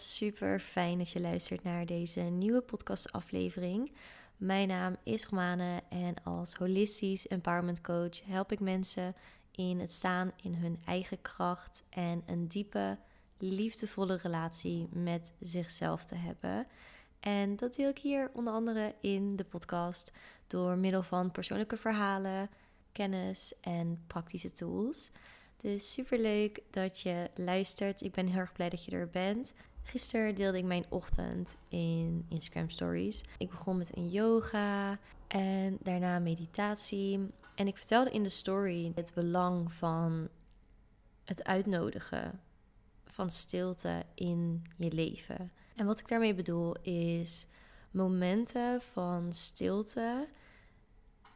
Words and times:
super 0.00 0.60
fijn 0.60 0.98
dat 0.98 1.10
je 1.10 1.20
luistert 1.20 1.62
naar 1.62 1.86
deze 1.86 2.20
nieuwe 2.20 2.60
podcastaflevering. 2.60 3.92
Mijn 4.36 4.68
naam 4.68 4.96
is 5.02 5.24
Romane 5.24 5.82
en 5.88 6.14
als 6.24 6.54
holistisch 6.54 7.26
empowerment 7.26 7.80
coach 7.80 8.24
help 8.24 8.52
ik 8.52 8.60
mensen 8.60 9.14
in 9.50 9.80
het 9.80 9.92
staan 9.92 10.32
in 10.42 10.54
hun 10.54 10.78
eigen 10.84 11.22
kracht 11.22 11.82
en 11.88 12.22
een 12.26 12.48
diepe, 12.48 12.98
liefdevolle 13.38 14.16
relatie 14.22 14.88
met 14.92 15.32
zichzelf 15.40 16.04
te 16.04 16.14
hebben. 16.14 16.66
En 17.20 17.56
dat 17.56 17.74
deel 17.74 17.88
ik 17.88 17.98
hier 17.98 18.30
onder 18.32 18.52
andere 18.52 18.94
in 19.00 19.36
de 19.36 19.44
podcast 19.44 20.12
door 20.46 20.78
middel 20.78 21.02
van 21.02 21.30
persoonlijke 21.30 21.76
verhalen, 21.76 22.50
kennis 22.92 23.52
en 23.60 24.04
praktische 24.06 24.52
tools. 24.52 25.10
Dus 25.56 25.92
super 25.92 26.18
leuk 26.18 26.62
dat 26.70 27.00
je 27.00 27.30
luistert. 27.34 28.00
Ik 28.00 28.12
ben 28.12 28.26
heel 28.26 28.38
erg 28.38 28.52
blij 28.52 28.68
dat 28.68 28.84
je 28.84 28.90
er 28.90 29.10
bent. 29.10 29.52
Gisteren 29.88 30.34
deelde 30.34 30.58
ik 30.58 30.64
mijn 30.64 30.84
ochtend 30.88 31.56
in 31.68 32.26
Instagram 32.28 32.70
Stories. 32.70 33.22
Ik 33.38 33.50
begon 33.50 33.76
met 33.76 33.96
een 33.96 34.08
yoga 34.08 34.98
en 35.26 35.78
daarna 35.82 36.18
meditatie. 36.18 37.30
En 37.54 37.66
ik 37.66 37.76
vertelde 37.76 38.10
in 38.10 38.22
de 38.22 38.28
story 38.28 38.92
het 38.94 39.12
belang 39.14 39.72
van 39.72 40.28
het 41.24 41.44
uitnodigen 41.44 42.40
van 43.04 43.30
stilte 43.30 44.02
in 44.14 44.64
je 44.76 44.92
leven. 44.92 45.52
En 45.76 45.86
wat 45.86 45.98
ik 45.98 46.08
daarmee 46.08 46.34
bedoel 46.34 46.74
is 46.82 47.46
momenten 47.90 48.80
van 48.80 49.32
stilte 49.32 50.28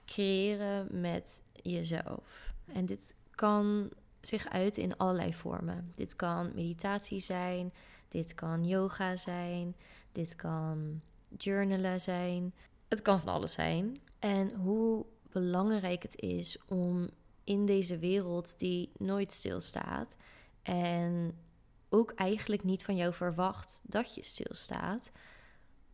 creëren 0.06 1.00
met 1.00 1.42
jezelf. 1.52 2.54
En 2.66 2.86
dit 2.86 3.14
kan 3.30 3.90
zich 4.20 4.48
uit 4.48 4.76
in 4.76 4.96
allerlei 4.96 5.34
vormen. 5.34 5.92
Dit 5.94 6.16
kan 6.16 6.50
meditatie 6.54 7.20
zijn, 7.20 7.72
dit 8.10 8.34
kan 8.34 8.64
yoga 8.64 9.16
zijn, 9.16 9.76
dit 10.12 10.36
kan 10.36 11.00
journalen 11.36 12.00
zijn. 12.00 12.54
Het 12.88 13.02
kan 13.02 13.20
van 13.20 13.32
alles 13.32 13.52
zijn. 13.52 14.00
En 14.18 14.54
hoe 14.54 15.06
belangrijk 15.30 16.02
het 16.02 16.20
is 16.20 16.58
om 16.66 17.10
in 17.44 17.66
deze 17.66 17.98
wereld 17.98 18.58
die 18.58 18.90
nooit 18.98 19.32
stilstaat 19.32 20.16
en 20.62 21.38
ook 21.88 22.10
eigenlijk 22.10 22.64
niet 22.64 22.84
van 22.84 22.96
jou 22.96 23.12
verwacht 23.14 23.80
dat 23.82 24.14
je 24.14 24.24
stilstaat, 24.24 25.12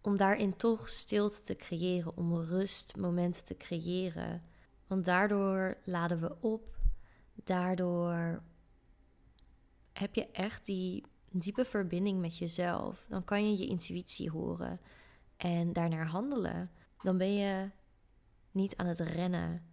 om 0.01 0.17
daarin 0.17 0.56
toch 0.56 0.89
stilte 0.89 1.42
te 1.42 1.56
creëren, 1.56 2.17
om 2.17 2.36
rustmomenten 2.36 3.45
te 3.45 3.56
creëren. 3.56 4.42
Want 4.86 5.05
daardoor 5.05 5.77
laden 5.84 6.20
we 6.20 6.36
op, 6.41 6.77
daardoor 7.34 8.42
heb 9.92 10.14
je 10.14 10.30
echt 10.30 10.67
die 10.67 11.05
diepe 11.39 11.65
verbinding 11.65 12.20
met 12.20 12.39
jezelf. 12.39 13.06
Dan 13.09 13.25
kan 13.25 13.51
je 13.51 13.59
je 13.59 13.67
intuïtie 13.67 14.31
horen 14.31 14.81
en 15.37 15.73
daarnaar 15.73 16.06
handelen. 16.06 16.70
Dan 17.03 17.19
ben 17.19 17.34
je 17.34 17.70
niet 18.51 18.77
aan 18.77 18.87
het 18.87 19.01
rennen. 19.01 19.67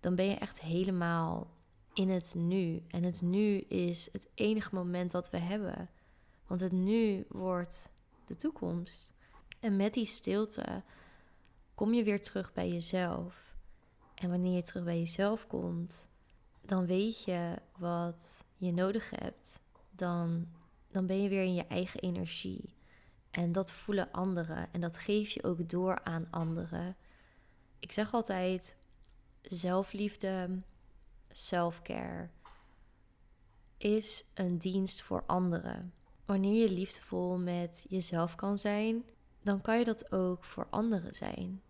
Dan 0.00 0.14
ben 0.14 0.26
je 0.26 0.34
echt 0.34 0.60
helemaal 0.60 1.50
in 1.92 2.10
het 2.10 2.34
nu. 2.34 2.82
En 2.88 3.02
het 3.02 3.22
nu 3.22 3.58
is 3.58 4.08
het 4.12 4.28
enige 4.34 4.74
moment 4.74 5.10
dat 5.10 5.30
we 5.30 5.38
hebben. 5.38 5.90
Want 6.46 6.60
het 6.60 6.72
nu 6.72 7.24
wordt 7.28 7.90
de 8.26 8.36
toekomst. 8.36 9.12
En 9.60 9.76
met 9.76 9.94
die 9.94 10.06
stilte 10.06 10.82
kom 11.74 11.94
je 11.94 12.04
weer 12.04 12.22
terug 12.22 12.52
bij 12.52 12.68
jezelf. 12.68 13.56
En 14.14 14.30
wanneer 14.30 14.54
je 14.54 14.62
terug 14.62 14.84
bij 14.84 14.98
jezelf 14.98 15.46
komt, 15.46 16.08
dan 16.60 16.86
weet 16.86 17.24
je 17.24 17.58
wat 17.78 18.44
je 18.56 18.72
nodig 18.72 19.10
hebt. 19.10 19.60
Dan, 19.96 20.48
dan 20.90 21.06
ben 21.06 21.22
je 21.22 21.28
weer 21.28 21.42
in 21.42 21.54
je 21.54 21.66
eigen 21.66 22.00
energie. 22.00 22.74
En 23.30 23.52
dat 23.52 23.72
voelen 23.72 24.12
anderen. 24.12 24.72
En 24.72 24.80
dat 24.80 24.98
geef 24.98 25.30
je 25.30 25.42
ook 25.42 25.68
door 25.68 26.04
aan 26.04 26.26
anderen. 26.30 26.96
Ik 27.78 27.92
zeg 27.92 28.14
altijd: 28.14 28.76
zelfliefde, 29.42 30.62
selfcare 31.30 32.28
is 33.76 34.24
een 34.34 34.58
dienst 34.58 35.02
voor 35.02 35.24
anderen. 35.26 35.92
Wanneer 36.24 36.62
je 36.62 36.70
liefdevol 36.70 37.38
met 37.38 37.86
jezelf 37.88 38.34
kan 38.34 38.58
zijn, 38.58 39.04
dan 39.42 39.60
kan 39.60 39.78
je 39.78 39.84
dat 39.84 40.12
ook 40.12 40.44
voor 40.44 40.66
anderen 40.70 41.14
zijn. 41.14 41.62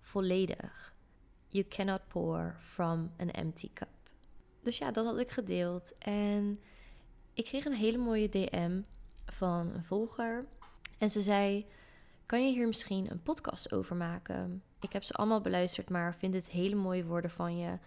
Volledig. 0.00 0.94
You 1.48 1.68
cannot 1.68 2.08
pour 2.08 2.56
from 2.58 3.12
an 3.18 3.30
empty 3.30 3.72
cup. 3.72 3.88
Dus 4.62 4.78
ja, 4.78 4.90
dat 4.90 5.04
had 5.04 5.18
ik 5.18 5.30
gedeeld. 5.30 5.98
En 5.98 6.60
ik 7.34 7.44
kreeg 7.44 7.64
een 7.64 7.74
hele 7.74 7.98
mooie 7.98 8.28
DM 8.28 8.80
van 9.26 9.70
een 9.74 9.84
volger. 9.84 10.46
En 10.98 11.10
ze 11.10 11.22
zei: 11.22 11.66
Kan 12.26 12.46
je 12.46 12.52
hier 12.52 12.66
misschien 12.66 13.10
een 13.10 13.22
podcast 13.22 13.72
over 13.72 13.96
maken? 13.96 14.62
Ik 14.80 14.92
heb 14.92 15.02
ze 15.02 15.12
allemaal 15.12 15.40
beluisterd, 15.40 15.90
maar 15.90 16.14
vind 16.14 16.34
het 16.34 16.50
hele 16.50 16.74
mooie 16.74 17.04
woorden 17.04 17.30
van 17.30 17.58
je. 17.58 17.78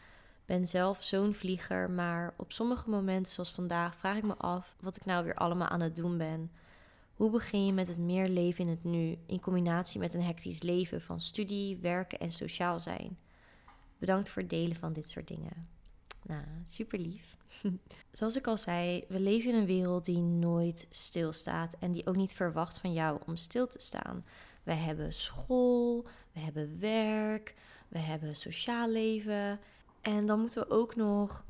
Ben 0.45 0.67
zelf 0.67 1.03
zo'n 1.03 1.33
vlieger, 1.33 1.89
maar 1.89 2.33
op 2.37 2.51
sommige 2.51 2.89
momenten, 2.89 3.33
zoals 3.33 3.51
vandaag, 3.51 3.95
vraag 3.95 4.17
ik 4.17 4.23
me 4.23 4.35
af 4.35 4.75
wat 4.79 4.95
ik 4.95 5.05
nou 5.05 5.23
weer 5.23 5.35
allemaal 5.35 5.67
aan 5.67 5.81
het 5.81 5.95
doen 5.95 6.17
ben. 6.17 6.51
Hoe 7.13 7.29
begin 7.29 7.65
je 7.65 7.73
met 7.73 7.87
het 7.87 7.97
meer 7.97 8.27
leven 8.27 8.63
in 8.63 8.69
het 8.69 8.83
nu, 8.83 9.17
in 9.25 9.39
combinatie 9.39 9.99
met 9.99 10.13
een 10.13 10.23
hectisch 10.23 10.61
leven 10.61 11.01
van 11.01 11.21
studie, 11.21 11.77
werken 11.77 12.19
en 12.19 12.31
sociaal 12.31 12.79
zijn? 12.79 13.17
Bedankt 13.97 14.29
voor 14.29 14.41
het 14.41 14.51
delen 14.51 14.75
van 14.75 14.93
dit 14.93 15.09
soort 15.09 15.27
dingen. 15.27 15.76
Nou, 16.23 16.43
super 16.63 16.99
lief. 16.99 17.37
Zoals 18.11 18.35
ik 18.35 18.47
al 18.47 18.57
zei, 18.57 19.05
we 19.07 19.19
leven 19.19 19.51
in 19.51 19.55
een 19.55 19.65
wereld 19.65 20.05
die 20.05 20.21
nooit 20.21 20.87
stilstaat 20.89 21.75
en 21.79 21.91
die 21.91 22.07
ook 22.07 22.15
niet 22.15 22.33
verwacht 22.33 22.77
van 22.77 22.93
jou 22.93 23.19
om 23.25 23.35
stil 23.35 23.67
te 23.67 23.79
staan. 23.79 24.25
We 24.63 24.73
hebben 24.73 25.13
school, 25.13 26.05
we 26.31 26.39
hebben 26.39 26.79
werk, 26.79 27.55
we 27.87 27.99
hebben 27.99 28.35
sociaal 28.35 28.89
leven 28.89 29.59
en 30.01 30.25
dan 30.25 30.39
moeten 30.39 30.61
we 30.61 30.69
ook 30.69 30.95
nog 30.95 31.45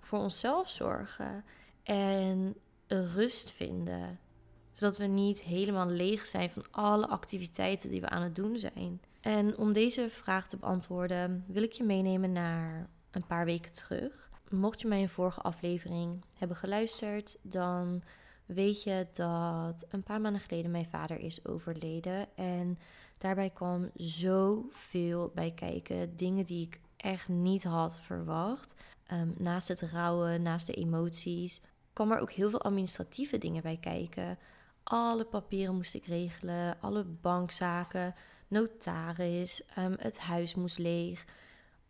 voor 0.00 0.18
onszelf 0.18 0.68
zorgen 0.68 1.44
en 1.82 2.54
rust 2.86 3.50
vinden, 3.50 4.18
zodat 4.70 4.98
we 4.98 5.06
niet 5.06 5.42
helemaal 5.42 5.86
leeg 5.86 6.26
zijn 6.26 6.50
van 6.50 6.64
alle 6.70 7.08
activiteiten 7.08 7.90
die 7.90 8.00
we 8.00 8.08
aan 8.08 8.22
het 8.22 8.36
doen 8.36 8.56
zijn. 8.58 9.00
En 9.20 9.56
om 9.56 9.72
deze 9.72 10.10
vraag 10.10 10.48
te 10.48 10.56
beantwoorden, 10.56 11.44
wil 11.46 11.62
ik 11.62 11.72
je 11.72 11.84
meenemen 11.84 12.32
naar 12.32 12.88
een 13.12 13.26
paar 13.26 13.44
weken 13.44 13.72
terug. 13.72 14.30
Mocht 14.48 14.80
je 14.80 14.88
mijn 14.88 15.08
vorige 15.08 15.40
aflevering 15.40 16.24
hebben 16.38 16.56
geluisterd, 16.56 17.38
dan 17.42 18.02
weet 18.46 18.82
je 18.82 19.06
dat 19.12 19.86
een 19.88 20.02
paar 20.02 20.20
maanden 20.20 20.40
geleden 20.40 20.70
mijn 20.70 20.86
vader 20.86 21.18
is 21.18 21.46
overleden. 21.46 22.36
En 22.36 22.78
daarbij 23.18 23.50
kwam 23.50 23.90
zoveel 23.94 25.30
bij 25.34 25.52
kijken. 25.52 26.16
Dingen 26.16 26.44
die 26.44 26.66
ik 26.66 26.80
echt 26.96 27.28
niet 27.28 27.64
had 27.64 27.98
verwacht. 27.98 28.74
Ehm, 29.06 29.28
naast 29.36 29.68
het 29.68 29.80
rouwen, 29.80 30.42
naast 30.42 30.66
de 30.66 30.74
emoties, 30.74 31.60
kwam 31.92 32.12
er 32.12 32.20
ook 32.20 32.32
heel 32.32 32.50
veel 32.50 32.62
administratieve 32.62 33.38
dingen 33.38 33.62
bij 33.62 33.78
kijken. 33.80 34.38
Alle 34.82 35.24
papieren 35.24 35.74
moest 35.74 35.94
ik 35.94 36.06
regelen, 36.06 36.80
alle 36.80 37.04
bankzaken, 37.04 38.14
notaris, 38.48 39.62
um, 39.78 39.94
het 39.98 40.18
huis 40.18 40.54
moest 40.54 40.78
leeg 40.78 41.24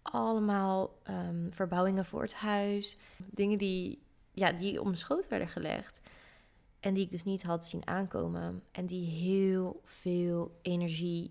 allemaal 0.02 0.98
ehm, 1.02 1.50
verbouwingen 1.50 2.04
voor 2.04 2.22
het 2.22 2.34
huis. 2.34 2.96
Dingen 3.16 3.58
die, 3.58 4.02
ja, 4.32 4.52
die 4.52 4.80
om 4.80 4.94
schoot 4.94 5.28
werden 5.28 5.48
gelegd. 5.48 6.00
En 6.80 6.94
die 6.94 7.04
ik 7.04 7.10
dus 7.10 7.24
niet 7.24 7.42
had 7.42 7.66
zien 7.66 7.86
aankomen. 7.86 8.62
En 8.72 8.86
die 8.86 9.06
heel 9.06 9.80
veel 9.84 10.58
energie 10.62 11.30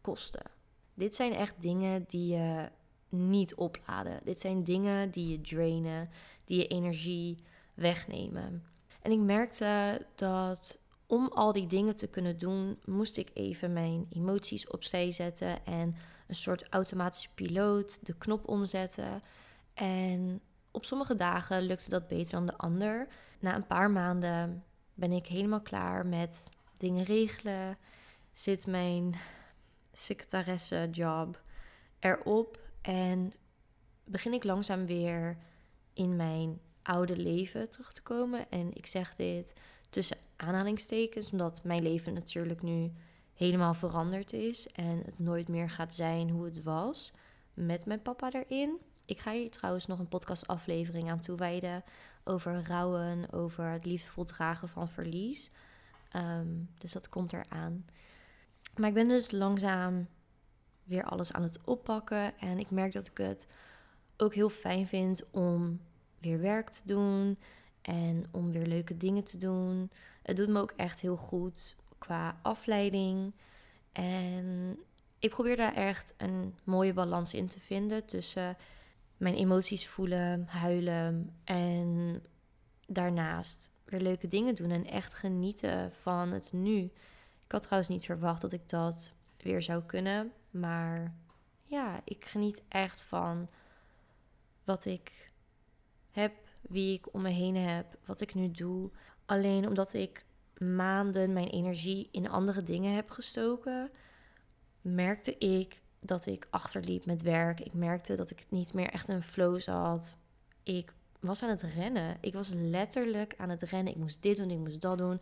kosten. 0.00 0.50
Dit 0.94 1.14
zijn 1.14 1.32
echt 1.32 1.62
dingen 1.62 2.04
die 2.08 2.34
je 2.34 2.68
niet 3.08 3.54
opladen. 3.54 4.20
Dit 4.24 4.40
zijn 4.40 4.64
dingen 4.64 5.10
die 5.10 5.28
je 5.28 5.40
drainen, 5.40 6.10
die 6.44 6.58
je 6.58 6.66
energie 6.66 7.38
wegnemen. 7.74 8.64
En 9.02 9.10
ik 9.10 9.18
merkte 9.18 10.06
dat 10.14 10.78
om 11.06 11.28
al 11.28 11.52
die 11.52 11.66
dingen 11.66 11.94
te 11.94 12.06
kunnen 12.06 12.38
doen, 12.38 12.78
moest 12.84 13.16
ik 13.16 13.30
even 13.34 13.72
mijn 13.72 14.06
emoties 14.10 14.68
opzij 14.68 15.12
zetten 15.12 15.66
en 15.66 15.94
een 16.32 16.38
soort 16.38 16.68
automatische 16.68 17.28
piloot 17.34 18.06
de 18.06 18.14
knop 18.18 18.48
omzetten. 18.48 19.22
En 19.74 20.40
op 20.70 20.84
sommige 20.84 21.14
dagen 21.14 21.62
lukte 21.62 21.90
dat 21.90 22.08
beter 22.08 22.32
dan 22.32 22.46
de 22.46 22.56
ander. 22.56 23.06
Na 23.40 23.54
een 23.54 23.66
paar 23.66 23.90
maanden 23.90 24.64
ben 24.94 25.12
ik 25.12 25.26
helemaal 25.26 25.60
klaar 25.60 26.06
met 26.06 26.48
dingen 26.76 27.04
regelen. 27.04 27.78
Zit 28.32 28.66
mijn 28.66 29.14
secretaresse 29.92 30.88
job 30.90 31.42
erop 31.98 32.60
en 32.82 33.32
begin 34.04 34.32
ik 34.32 34.44
langzaam 34.44 34.86
weer 34.86 35.36
in 35.92 36.16
mijn 36.16 36.60
oude 36.82 37.16
leven 37.16 37.70
terug 37.70 37.92
te 37.92 38.02
komen. 38.02 38.50
En 38.50 38.74
ik 38.74 38.86
zeg 38.86 39.14
dit 39.14 39.54
tussen 39.90 40.16
aanhalingstekens, 40.36 41.30
omdat 41.30 41.64
mijn 41.64 41.82
leven 41.82 42.14
natuurlijk 42.14 42.62
nu 42.62 42.92
helemaal 43.42 43.74
veranderd 43.74 44.32
is 44.32 44.68
en 44.68 45.02
het 45.04 45.18
nooit 45.18 45.48
meer 45.48 45.70
gaat 45.70 45.94
zijn 45.94 46.30
hoe 46.30 46.44
het 46.44 46.62
was 46.62 47.12
met 47.54 47.86
mijn 47.86 48.02
papa 48.02 48.30
erin. 48.32 48.78
Ik 49.04 49.20
ga 49.20 49.32
hier 49.32 49.50
trouwens 49.50 49.86
nog 49.86 49.98
een 49.98 50.08
podcastaflevering 50.08 51.10
aan 51.10 51.20
toewijden 51.20 51.84
over 52.24 52.66
rouwen, 52.66 53.32
over 53.32 53.64
het 53.64 53.84
liefdevol 53.84 54.24
dragen 54.24 54.68
van 54.68 54.88
verlies. 54.88 55.50
Ehm, 56.10 56.46
dus 56.78 56.92
dat 56.92 57.08
komt 57.08 57.32
eraan. 57.32 57.86
Maar 58.76 58.88
ik 58.88 58.94
ben 58.94 59.08
dus 59.08 59.30
langzaam 59.30 60.08
weer 60.84 61.04
alles 61.04 61.32
aan 61.32 61.42
het 61.42 61.60
oppakken. 61.64 62.38
En 62.38 62.58
ik 62.58 62.70
merk 62.70 62.92
dat 62.92 63.06
ik 63.06 63.18
het 63.18 63.46
ook 64.16 64.34
heel 64.34 64.48
fijn 64.50 64.86
vind 64.86 65.30
om 65.30 65.80
weer 66.18 66.40
werk 66.40 66.70
te 66.70 66.82
doen. 66.84 67.38
En 67.80 68.24
om 68.30 68.52
weer 68.52 68.66
leuke 68.66 68.96
dingen 68.96 69.24
te 69.24 69.38
doen. 69.38 69.90
Het 70.22 70.36
doet 70.36 70.48
me 70.48 70.60
ook 70.60 70.72
echt 70.76 71.00
heel 71.00 71.16
goed 71.16 71.76
qua 72.02 72.38
afleiding. 72.42 73.34
En 73.92 74.78
ik 75.18 75.30
probeer 75.30 75.56
daar 75.56 75.74
echt 75.74 76.14
een 76.16 76.54
mooie 76.64 76.92
balans 76.92 77.34
in 77.34 77.48
te 77.48 77.60
vinden 77.60 78.06
tussen 78.06 78.56
mijn 79.16 79.34
emoties 79.34 79.88
voelen, 79.88 80.46
huilen 80.46 81.34
en 81.44 82.22
daarnaast 82.86 83.70
weer 83.84 84.00
leuke 84.00 84.26
dingen 84.26 84.54
doen 84.54 84.70
en 84.70 84.86
echt 84.86 85.14
genieten 85.14 85.92
van 85.92 86.32
het 86.32 86.52
nu. 86.52 86.78
Ik 87.44 87.52
had 87.52 87.62
trouwens 87.62 87.90
niet 87.92 88.04
verwacht 88.04 88.40
dat 88.40 88.52
ik 88.52 88.68
dat 88.68 89.12
weer 89.42 89.62
zou 89.62 89.82
kunnen, 89.82 90.32
maar 90.50 91.14
ja, 91.64 92.00
ik 92.04 92.24
geniet 92.24 92.62
echt 92.68 93.02
van 93.02 93.48
wat 94.64 94.84
ik 94.84 95.32
heb, 96.10 96.32
wie 96.60 96.94
ik 96.98 97.14
om 97.14 97.22
me 97.22 97.30
heen 97.30 97.56
heb, 97.56 97.98
wat 98.04 98.20
ik 98.20 98.34
nu 98.34 98.50
doe. 98.50 98.90
Alleen 99.26 99.68
omdat 99.68 99.94
ik 99.94 100.24
maanden 100.62 101.32
mijn 101.32 101.48
energie 101.48 102.08
in 102.10 102.28
andere 102.28 102.62
dingen 102.62 102.94
heb 102.94 103.10
gestoken, 103.10 103.90
merkte 104.80 105.38
ik 105.38 105.80
dat 106.00 106.26
ik 106.26 106.46
achterliep 106.50 107.06
met 107.06 107.22
werk. 107.22 107.60
Ik 107.60 107.74
merkte 107.74 108.14
dat 108.14 108.30
ik 108.30 108.46
niet 108.48 108.74
meer 108.74 108.90
echt 108.90 109.08
een 109.08 109.22
flow 109.22 109.60
zat. 109.60 110.16
Ik 110.62 110.92
was 111.20 111.42
aan 111.42 111.48
het 111.48 111.62
rennen. 111.62 112.16
Ik 112.20 112.32
was 112.32 112.50
letterlijk 112.54 113.34
aan 113.36 113.48
het 113.48 113.62
rennen. 113.62 113.92
Ik 113.92 113.98
moest 113.98 114.22
dit 114.22 114.36
doen, 114.36 114.50
ik 114.50 114.58
moest 114.58 114.80
dat 114.80 114.98
doen. 114.98 115.20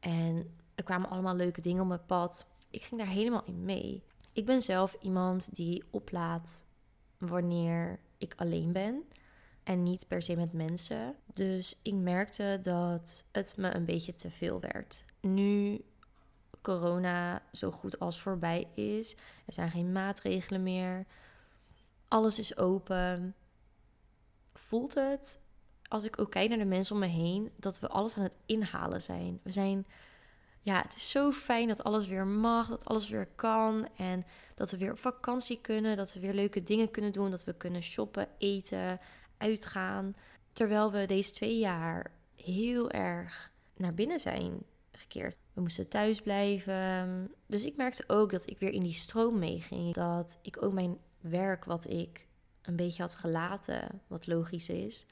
En 0.00 0.56
er 0.74 0.84
kwamen 0.84 1.10
allemaal 1.10 1.34
leuke 1.34 1.60
dingen 1.60 1.82
op 1.82 1.88
mijn 1.88 2.06
pad. 2.06 2.46
Ik 2.70 2.84
ging 2.84 3.00
daar 3.00 3.10
helemaal 3.10 3.44
in 3.44 3.64
mee. 3.64 4.02
Ik 4.32 4.46
ben 4.46 4.62
zelf 4.62 4.96
iemand 5.00 5.54
die 5.54 5.84
oplaat 5.90 6.64
wanneer 7.18 7.98
ik 8.18 8.34
alleen 8.36 8.72
ben 8.72 9.04
en 9.62 9.82
niet 9.82 10.08
per 10.08 10.22
se 10.22 10.36
met 10.36 10.52
mensen. 10.52 11.14
Dus 11.34 11.78
ik 11.82 11.94
merkte 11.94 12.58
dat 12.62 13.24
het 13.32 13.54
me 13.56 13.74
een 13.74 13.84
beetje 13.84 14.14
te 14.14 14.30
veel 14.30 14.60
werd. 14.60 15.04
Nu 15.20 15.84
corona 16.62 17.42
zo 17.52 17.70
goed 17.70 17.98
als 17.98 18.20
voorbij 18.20 18.68
is, 18.74 19.16
er 19.46 19.52
zijn 19.52 19.70
geen 19.70 19.92
maatregelen 19.92 20.62
meer, 20.62 21.06
alles 22.08 22.38
is 22.38 22.56
open, 22.56 23.34
voelt 24.52 24.94
het, 24.94 25.40
als 25.88 26.04
ik 26.04 26.18
ook 26.18 26.30
kijk 26.30 26.48
naar 26.48 26.58
de 26.58 26.64
mensen 26.64 26.94
om 26.94 27.00
me 27.00 27.06
heen, 27.06 27.50
dat 27.56 27.80
we 27.80 27.88
alles 27.88 28.16
aan 28.16 28.22
het 28.22 28.36
inhalen 28.46 29.02
zijn. 29.02 29.40
We 29.42 29.52
zijn, 29.52 29.86
ja, 30.60 30.82
het 30.82 30.94
is 30.94 31.10
zo 31.10 31.32
fijn 31.32 31.68
dat 31.68 31.84
alles 31.84 32.06
weer 32.06 32.26
mag, 32.26 32.68
dat 32.68 32.84
alles 32.84 33.08
weer 33.08 33.26
kan 33.26 33.88
en 33.96 34.24
dat 34.54 34.70
we 34.70 34.76
weer 34.76 34.92
op 34.92 34.98
vakantie 34.98 35.60
kunnen, 35.60 35.96
dat 35.96 36.12
we 36.12 36.20
weer 36.20 36.34
leuke 36.34 36.62
dingen 36.62 36.90
kunnen 36.90 37.12
doen, 37.12 37.30
dat 37.30 37.44
we 37.44 37.52
kunnen 37.52 37.82
shoppen, 37.82 38.28
eten, 38.38 39.00
uitgaan. 39.40 40.14
Terwijl 40.52 40.92
we 40.92 41.06
deze 41.06 41.30
twee 41.30 41.58
jaar 41.58 42.10
heel 42.36 42.90
erg 42.90 43.52
naar 43.76 43.94
binnen 43.94 44.20
zijn 44.20 44.62
gekeerd. 44.92 45.36
We 45.52 45.60
moesten 45.60 45.88
thuis 45.88 46.20
blijven. 46.20 47.30
Dus 47.46 47.64
ik 47.64 47.76
merkte 47.76 48.04
ook 48.06 48.30
dat 48.30 48.50
ik 48.50 48.58
weer 48.58 48.72
in 48.72 48.82
die 48.82 48.94
stroom 48.94 49.38
meeging. 49.38 49.94
Dat 49.94 50.38
ik 50.42 50.62
ook 50.62 50.72
mijn 50.72 50.98
werk, 51.20 51.64
wat 51.64 51.88
ik 51.88 52.26
een 52.62 52.76
beetje 52.76 53.02
had 53.02 53.14
gelaten, 53.14 54.00
wat 54.06 54.26
logisch 54.26 54.68
is, 54.68 55.06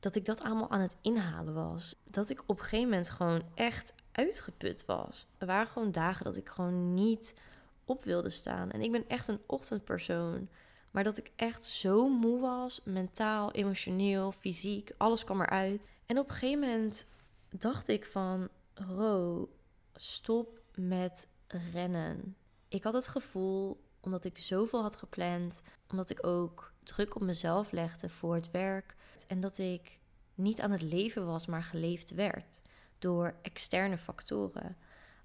dat 0.00 0.16
ik 0.16 0.24
dat 0.24 0.40
allemaal 0.40 0.70
aan 0.70 0.80
het 0.80 0.96
inhalen 1.00 1.54
was. 1.54 1.94
Dat 2.04 2.30
ik 2.30 2.42
op 2.46 2.58
een 2.58 2.64
gegeven 2.64 2.88
moment 2.88 3.10
gewoon 3.10 3.42
echt 3.54 3.94
uitgeput 4.12 4.84
was. 4.84 5.26
Er 5.38 5.46
waren 5.46 5.66
gewoon 5.66 5.92
dagen 5.92 6.24
dat 6.24 6.36
ik 6.36 6.48
gewoon 6.48 6.94
niet 6.94 7.34
op 7.84 8.04
wilde 8.04 8.30
staan. 8.30 8.70
En 8.70 8.80
ik 8.80 8.92
ben 8.92 9.08
echt 9.08 9.28
een 9.28 9.40
ochtendpersoon. 9.46 10.48
Maar 10.94 11.04
dat 11.04 11.18
ik 11.18 11.30
echt 11.36 11.64
zo 11.64 12.08
moe 12.08 12.40
was, 12.40 12.80
mentaal, 12.84 13.52
emotioneel, 13.52 14.32
fysiek, 14.32 14.92
alles 14.96 15.24
kwam 15.24 15.40
eruit. 15.40 15.88
En 16.06 16.18
op 16.18 16.28
een 16.28 16.34
gegeven 16.34 16.60
moment 16.60 17.06
dacht 17.48 17.88
ik 17.88 18.04
van, 18.04 18.48
Ro, 18.74 19.48
stop 19.94 20.60
met 20.74 21.26
rennen. 21.72 22.36
Ik 22.68 22.82
had 22.82 22.92
het 22.92 23.08
gevoel, 23.08 23.84
omdat 24.00 24.24
ik 24.24 24.38
zoveel 24.38 24.82
had 24.82 24.96
gepland, 24.96 25.62
omdat 25.90 26.10
ik 26.10 26.26
ook 26.26 26.72
druk 26.82 27.14
op 27.14 27.22
mezelf 27.22 27.70
legde 27.70 28.08
voor 28.08 28.34
het 28.34 28.50
werk 28.50 28.94
en 29.28 29.40
dat 29.40 29.58
ik 29.58 29.98
niet 30.34 30.60
aan 30.60 30.70
het 30.70 30.82
leven 30.82 31.26
was, 31.26 31.46
maar 31.46 31.62
geleefd 31.62 32.10
werd 32.10 32.62
door 32.98 33.34
externe 33.42 33.98
factoren. 33.98 34.76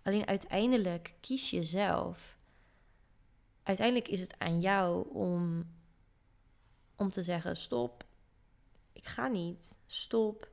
Alleen 0.04 0.27
uiteindelijk 0.27 1.13
kies 1.19 1.50
je 1.50 1.63
zelf 1.63 2.38
uiteindelijk 3.69 4.07
is 4.07 4.19
het 4.19 4.36
aan 4.38 4.60
jou 4.60 5.13
om, 5.13 5.68
om 6.95 7.10
te 7.10 7.24
zeggen: 7.24 7.57
stop, 7.57 8.06
ik 8.94 9.06
ga 9.06 9.27
niet. 9.27 9.77
Stop, 9.86 10.50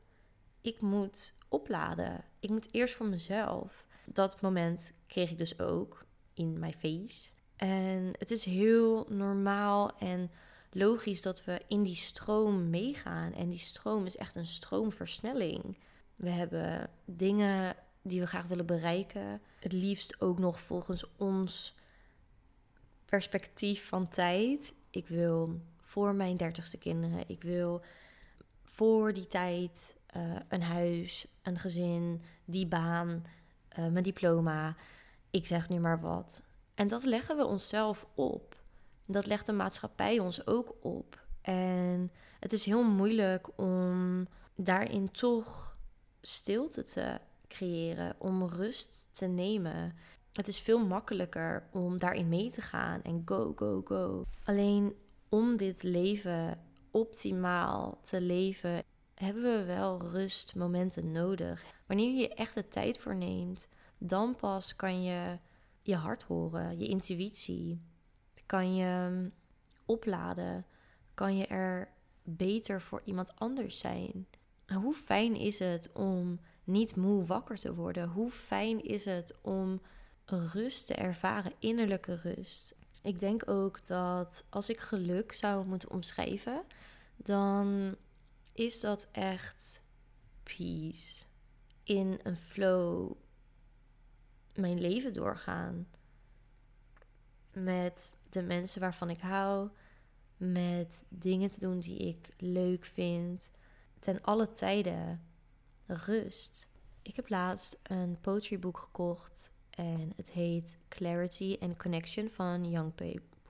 ik 0.60 0.80
moet 0.80 1.34
opladen. 1.48 2.24
Ik 2.40 2.50
moet 2.50 2.68
eerst 2.74 2.94
voor 2.94 3.06
mezelf. 3.06 3.86
Dat 4.04 4.40
moment 4.40 4.92
kreeg 5.06 5.30
ik 5.30 5.38
dus 5.38 5.60
ook 5.60 6.06
in 6.34 6.58
mijn 6.58 6.74
face. 6.74 7.30
En 7.56 8.12
het 8.18 8.30
is 8.30 8.44
heel 8.44 9.06
normaal 9.08 9.98
en 9.98 10.30
logisch 10.70 11.22
dat 11.22 11.44
we 11.44 11.62
in 11.68 11.82
die 11.82 11.96
stroom 11.96 12.70
meegaan. 12.70 13.32
En 13.32 13.48
die 13.48 13.58
stroom 13.58 14.06
is 14.06 14.16
echt 14.16 14.34
een 14.34 14.46
stroomversnelling. 14.46 15.78
We 16.16 16.30
hebben 16.30 16.90
dingen 17.04 17.76
die 18.02 18.20
we 18.20 18.26
graag 18.26 18.46
willen 18.46 18.66
bereiken. 18.66 19.40
Het 19.60 19.72
liefst 19.72 20.20
ook 20.20 20.38
nog 20.38 20.60
volgens 20.60 21.04
ons 21.16 21.74
perspectief 23.06 23.88
van 23.88 24.08
tijd. 24.08 24.74
Ik 24.90 25.08
wil 25.08 25.60
voor 25.80 26.14
mijn 26.14 26.36
dertigste 26.36 26.78
kinderen. 26.78 27.24
Ik 27.26 27.42
wil 27.42 27.82
voor 28.64 29.12
die 29.12 29.26
tijd 29.26 29.96
uh, 30.16 30.36
een 30.48 30.62
huis, 30.62 31.26
een 31.42 31.58
gezin, 31.58 32.22
die 32.44 32.66
baan, 32.66 33.24
uh, 33.78 33.86
mijn 33.86 34.04
diploma. 34.04 34.76
Ik 35.30 35.46
zeg 35.46 35.68
nu 35.68 35.78
maar 35.78 36.00
wat. 36.00 36.42
En 36.74 36.88
dat 36.88 37.04
leggen 37.04 37.36
we 37.36 37.44
onszelf 37.44 38.06
op. 38.14 38.56
Dat 39.04 39.26
legt 39.26 39.46
de 39.46 39.52
maatschappij 39.52 40.18
ons 40.18 40.46
ook 40.46 40.74
op. 40.80 41.24
En 41.42 42.10
het 42.40 42.52
is 42.52 42.64
heel 42.64 42.84
moeilijk 42.84 43.48
om 43.58 44.26
daarin 44.54 45.10
toch 45.10 45.76
stilte 46.20 46.82
te 46.82 47.18
creëren, 47.48 48.14
om 48.18 48.46
rust 48.46 49.08
te 49.10 49.26
nemen. 49.26 49.94
Het 50.36 50.48
is 50.48 50.58
veel 50.58 50.86
makkelijker 50.86 51.68
om 51.72 51.98
daarin 51.98 52.28
mee 52.28 52.50
te 52.50 52.60
gaan 52.60 53.02
en 53.02 53.22
go, 53.24 53.52
go, 53.56 53.82
go. 53.84 54.24
Alleen 54.44 54.94
om 55.28 55.56
dit 55.56 55.82
leven 55.82 56.60
optimaal 56.90 57.98
te 58.02 58.20
leven, 58.20 58.82
hebben 59.14 59.42
we 59.42 59.64
wel 59.64 60.00
rustmomenten 60.00 61.12
nodig. 61.12 61.64
Wanneer 61.86 62.20
je 62.20 62.34
echt 62.34 62.54
de 62.54 62.68
tijd 62.68 62.98
voor 62.98 63.16
neemt, 63.16 63.68
dan 63.98 64.36
pas 64.36 64.76
kan 64.76 65.02
je 65.02 65.38
je 65.82 65.96
hart 65.96 66.22
horen, 66.22 66.78
je 66.78 66.86
intuïtie. 66.86 67.80
Kan 68.46 68.74
je 68.76 69.30
opladen, 69.84 70.66
kan 71.14 71.36
je 71.36 71.46
er 71.46 71.88
beter 72.22 72.82
voor 72.82 73.02
iemand 73.04 73.36
anders 73.36 73.78
zijn. 73.78 74.26
hoe 74.66 74.94
fijn 74.94 75.36
is 75.36 75.58
het 75.58 75.92
om 75.92 76.40
niet 76.64 76.96
moe 76.96 77.24
wakker 77.24 77.56
te 77.56 77.74
worden? 77.74 78.08
Hoe 78.08 78.30
fijn 78.30 78.82
is 78.82 79.04
het 79.04 79.34
om 79.42 79.80
rust 80.26 80.86
te 80.86 80.94
ervaren, 80.94 81.52
innerlijke 81.58 82.14
rust. 82.14 82.74
Ik 83.02 83.20
denk 83.20 83.48
ook 83.50 83.86
dat 83.86 84.44
als 84.48 84.68
ik 84.68 84.80
geluk 84.80 85.32
zou 85.32 85.66
moeten 85.66 85.90
omschrijven, 85.90 86.62
dan 87.16 87.96
is 88.52 88.80
dat 88.80 89.08
echt 89.12 89.80
peace. 90.42 91.24
In 91.82 92.20
een 92.22 92.36
flow 92.36 93.12
mijn 94.54 94.80
leven 94.80 95.12
doorgaan. 95.12 95.88
Met 97.52 98.12
de 98.28 98.42
mensen 98.42 98.80
waarvan 98.80 99.10
ik 99.10 99.20
hou. 99.20 99.70
Met 100.36 101.04
dingen 101.08 101.48
te 101.48 101.60
doen 101.60 101.78
die 101.80 101.98
ik 101.98 102.28
leuk 102.38 102.84
vind. 102.84 103.50
Ten 103.98 104.22
alle 104.22 104.52
tijden 104.52 105.22
rust. 105.86 106.68
Ik 107.02 107.16
heb 107.16 107.28
laatst 107.28 107.78
een 107.82 108.20
poetryboek 108.20 108.78
gekocht 108.78 109.50
en 109.76 110.12
het 110.16 110.30
heet 110.30 110.78
Clarity 110.88 111.56
and 111.60 111.76
Connection 111.76 112.28
van 112.28 112.70
Young 112.70 112.92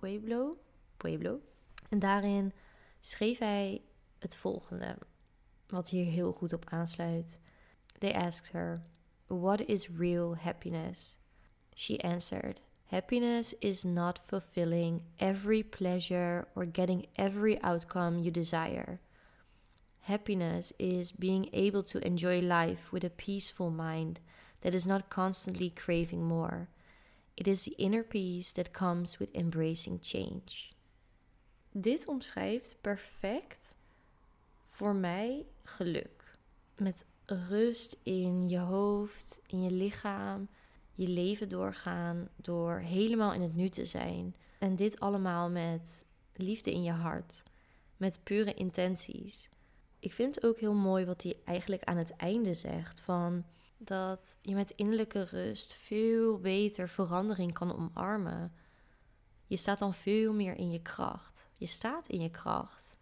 Pueblo. 0.00 0.56
Pueblo. 0.97 1.40
En 1.88 1.99
daarin 1.99 2.52
schreef 3.00 3.38
hij 3.38 3.83
het 4.18 4.37
volgende, 4.37 4.99
wat 5.66 5.88
hier 5.88 6.04
heel 6.04 6.33
goed 6.33 6.52
op 6.52 6.64
aansluit. 6.68 7.38
They 7.99 8.12
asked 8.12 8.52
her, 8.52 8.83
What 9.26 9.61
is 9.61 9.88
real 9.88 10.37
happiness? 10.37 11.18
She 11.75 11.99
answered, 12.02 12.61
Happiness 12.85 13.59
is 13.59 13.83
not 13.83 14.18
fulfilling 14.18 15.02
every 15.16 15.64
pleasure 15.64 16.49
or 16.54 16.68
getting 16.73 17.06
every 17.12 17.59
outcome 17.61 18.18
you 18.18 18.30
desire. 18.30 19.00
Happiness 19.99 20.73
is 20.76 21.12
being 21.12 21.49
able 21.52 21.83
to 21.83 21.99
enjoy 21.99 22.40
life 22.40 22.92
with 22.92 23.04
a 23.04 23.11
peaceful 23.11 23.71
mind 23.71 24.21
that 24.60 24.75
is 24.75 24.84
not 24.84 25.08
constantly 25.08 25.72
craving 25.75 26.25
more. 26.25 26.68
It 27.34 27.46
is 27.46 27.62
the 27.62 27.75
inner 27.76 28.02
peace 28.02 28.52
that 28.52 28.70
comes 28.70 29.18
with 29.18 29.34
embracing 29.34 29.98
change. 30.02 30.72
Dit 31.72 32.06
omschrijft 32.06 32.76
perfect 32.80 33.75
voor 34.66 34.94
mij 34.94 35.46
geluk. 35.62 36.38
Met 36.76 37.04
rust 37.26 37.98
in 38.02 38.48
je 38.48 38.58
hoofd, 38.58 39.40
in 39.46 39.62
je 39.62 39.70
lichaam, 39.70 40.48
je 40.94 41.08
leven 41.08 41.48
doorgaan 41.48 42.28
door 42.36 42.78
helemaal 42.78 43.32
in 43.32 43.42
het 43.42 43.54
nu 43.54 43.68
te 43.68 43.84
zijn. 43.84 44.34
En 44.58 44.76
dit 44.76 45.00
allemaal 45.00 45.50
met 45.50 46.04
liefde 46.34 46.72
in 46.72 46.82
je 46.82 46.92
hart, 46.92 47.42
met 47.96 48.20
pure 48.22 48.54
intenties. 48.54 49.48
Ik 49.98 50.12
vind 50.12 50.34
het 50.34 50.44
ook 50.44 50.58
heel 50.58 50.75
mooi 50.75 51.04
wat 51.04 51.22
hij 51.22 51.36
eigenlijk 51.44 51.84
aan 51.84 51.96
het 51.96 52.16
einde 52.16 52.54
zegt 52.54 53.00
van 53.00 53.44
dat 53.78 54.37
je 54.40 54.54
met 54.54 54.71
innerlijke 54.71 55.23
rust 55.23 55.73
veel 55.73 56.38
beter 56.38 56.88
verandering 56.88 57.52
kan 57.52 57.76
omarmen. 57.76 58.52
Je 59.47 59.56
staat 59.56 59.78
dan 59.78 59.95
veel 59.95 60.33
meer 60.33 60.56
in 60.56 60.71
je 60.71 60.83
kracht. 60.83 61.49
Je 61.52 61.66
staat 61.66 62.09
in 62.09 62.21
je 62.21 62.30
kracht. 62.30 62.97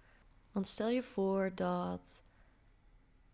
Want 0.52 0.66
stel 0.66 0.88
je 0.88 1.02
voor 1.02 1.52
dat 1.54 2.22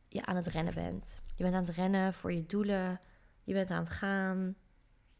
je 0.08 0.26
aan 0.26 0.36
het 0.36 0.46
rennen 0.46 0.74
bent. 0.74 1.20
Je 1.36 1.42
bent 1.42 1.54
aan 1.54 1.64
het 1.64 1.74
rennen 1.74 2.14
voor 2.14 2.32
je 2.32 2.46
doelen. 2.46 3.00
Je 3.44 3.52
bent 3.52 3.70
aan 3.70 3.82
het 3.82 3.92
gaan. 3.92 4.56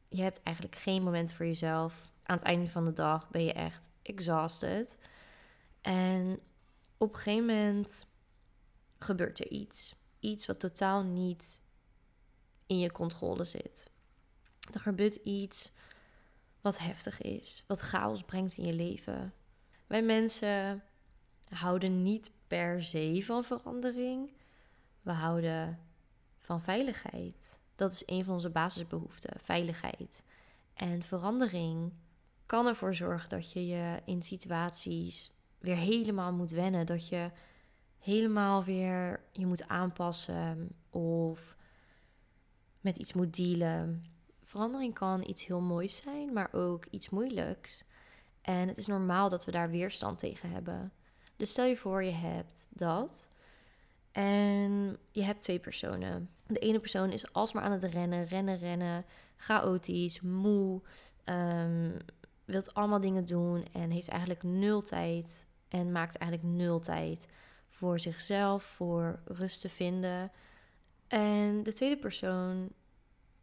Je 0.09 0.23
hebt 0.23 0.43
eigenlijk 0.43 0.77
geen 0.77 1.03
moment 1.03 1.33
voor 1.33 1.47
jezelf. 1.47 2.13
Aan 2.23 2.37
het 2.37 2.47
einde 2.47 2.69
van 2.69 2.85
de 2.85 2.93
dag 2.93 3.31
ben 3.31 3.45
je 3.45 3.53
echt 3.53 3.91
exhausted. 4.03 4.99
En 5.81 6.41
op 6.97 7.15
een 7.15 7.21
gegeven 7.21 7.47
moment 7.47 8.07
gebeurt 8.99 9.39
er 9.39 9.49
iets. 9.49 9.95
Iets 10.21 10.47
wat 10.47 10.61
totaal 10.61 11.03
niet 11.03 11.63
in 12.71 12.79
je 12.79 12.93
controle 12.93 13.45
zit. 13.45 13.91
Er 14.73 14.81
gebeurt 14.81 15.15
iets 15.15 15.73
wat 16.61 16.79
heftig 16.79 17.21
is, 17.21 17.65
wat 17.67 17.81
chaos 17.81 18.23
brengt 18.23 18.59
in 18.59 18.67
je 18.67 18.73
leven. 18.73 19.33
Wij 19.87 20.03
mensen 20.03 20.83
houden 21.49 22.03
niet 22.03 22.31
per 22.47 22.85
se 22.85 23.23
van 23.25 23.45
verandering. 23.45 24.33
We 25.03 25.13
houden 25.13 25.79
van 26.39 26.61
veiligheid. 26.61 27.59
Dat 27.75 27.93
is 27.93 28.03
een 28.07 28.25
van 28.25 28.35
onze 28.35 28.51
basisbehoeften, 28.51 29.41
veiligheid. 29.43 30.23
En 30.75 31.03
verandering 31.03 31.93
kan 32.47 32.67
ervoor 32.67 32.95
zorgen 32.95 33.29
dat 33.29 33.53
je 33.53 33.67
je 33.67 34.03
in 34.05 34.23
situaties 34.23 35.31
weer 35.59 35.77
helemaal 35.77 36.33
moet 36.33 36.51
wennen. 36.51 36.87
Dat 36.87 37.09
je 37.09 37.31
helemaal 37.99 38.65
weer 38.65 39.21
je 39.33 39.47
moet 39.47 39.69
aanpassen 39.69 40.69
of 40.91 41.59
met 42.81 42.97
iets 42.97 43.13
moet 43.13 43.37
dealen. 43.37 44.05
Verandering 44.43 44.95
kan 44.95 45.29
iets 45.29 45.47
heel 45.47 45.61
moois 45.61 45.97
zijn, 45.97 46.33
maar 46.33 46.53
ook 46.53 46.87
iets 46.91 47.11
moeilijks. 47.11 47.85
En 48.43 48.69
het 48.69 48.79
is 48.79 48.87
normaal 48.87 49.29
dat 49.29 49.45
we 49.45 49.51
daar 49.51 49.71
weerstand 49.71 50.19
tegen 50.19 50.51
hebben. 50.51 50.93
Dus 51.37 51.51
stel 51.51 51.65
je 51.65 51.77
voor, 51.77 52.05
je 52.05 52.11
hebt 52.11 52.69
dat. 52.71 53.29
En 54.13 54.99
je 55.11 55.23
hebt 55.23 55.43
twee 55.43 55.59
personen. 55.59 56.31
De 56.47 56.59
ene 56.59 56.79
persoon 56.79 57.11
is 57.11 57.33
alsmaar 57.33 57.63
aan 57.63 57.73
het 57.73 57.85
rennen, 57.85 58.25
rennen, 58.25 58.59
rennen. 58.59 59.05
Chaotisch, 59.37 60.21
moe. 60.21 60.81
Um, 61.25 61.97
wilt 62.45 62.75
allemaal 62.75 63.01
dingen 63.01 63.25
doen 63.25 63.67
en 63.73 63.91
heeft 63.91 64.09
eigenlijk 64.09 64.43
nul 64.43 64.81
tijd. 64.83 65.47
En 65.69 65.93
maakt 65.93 66.17
eigenlijk 66.17 66.53
nul 66.53 66.81
tijd 66.81 67.29
voor 67.67 67.99
zichzelf, 67.99 68.63
voor 68.63 69.21
rust 69.25 69.61
te 69.61 69.69
vinden. 69.69 70.31
En 71.11 71.63
de 71.63 71.73
tweede 71.73 71.97
persoon 71.97 72.69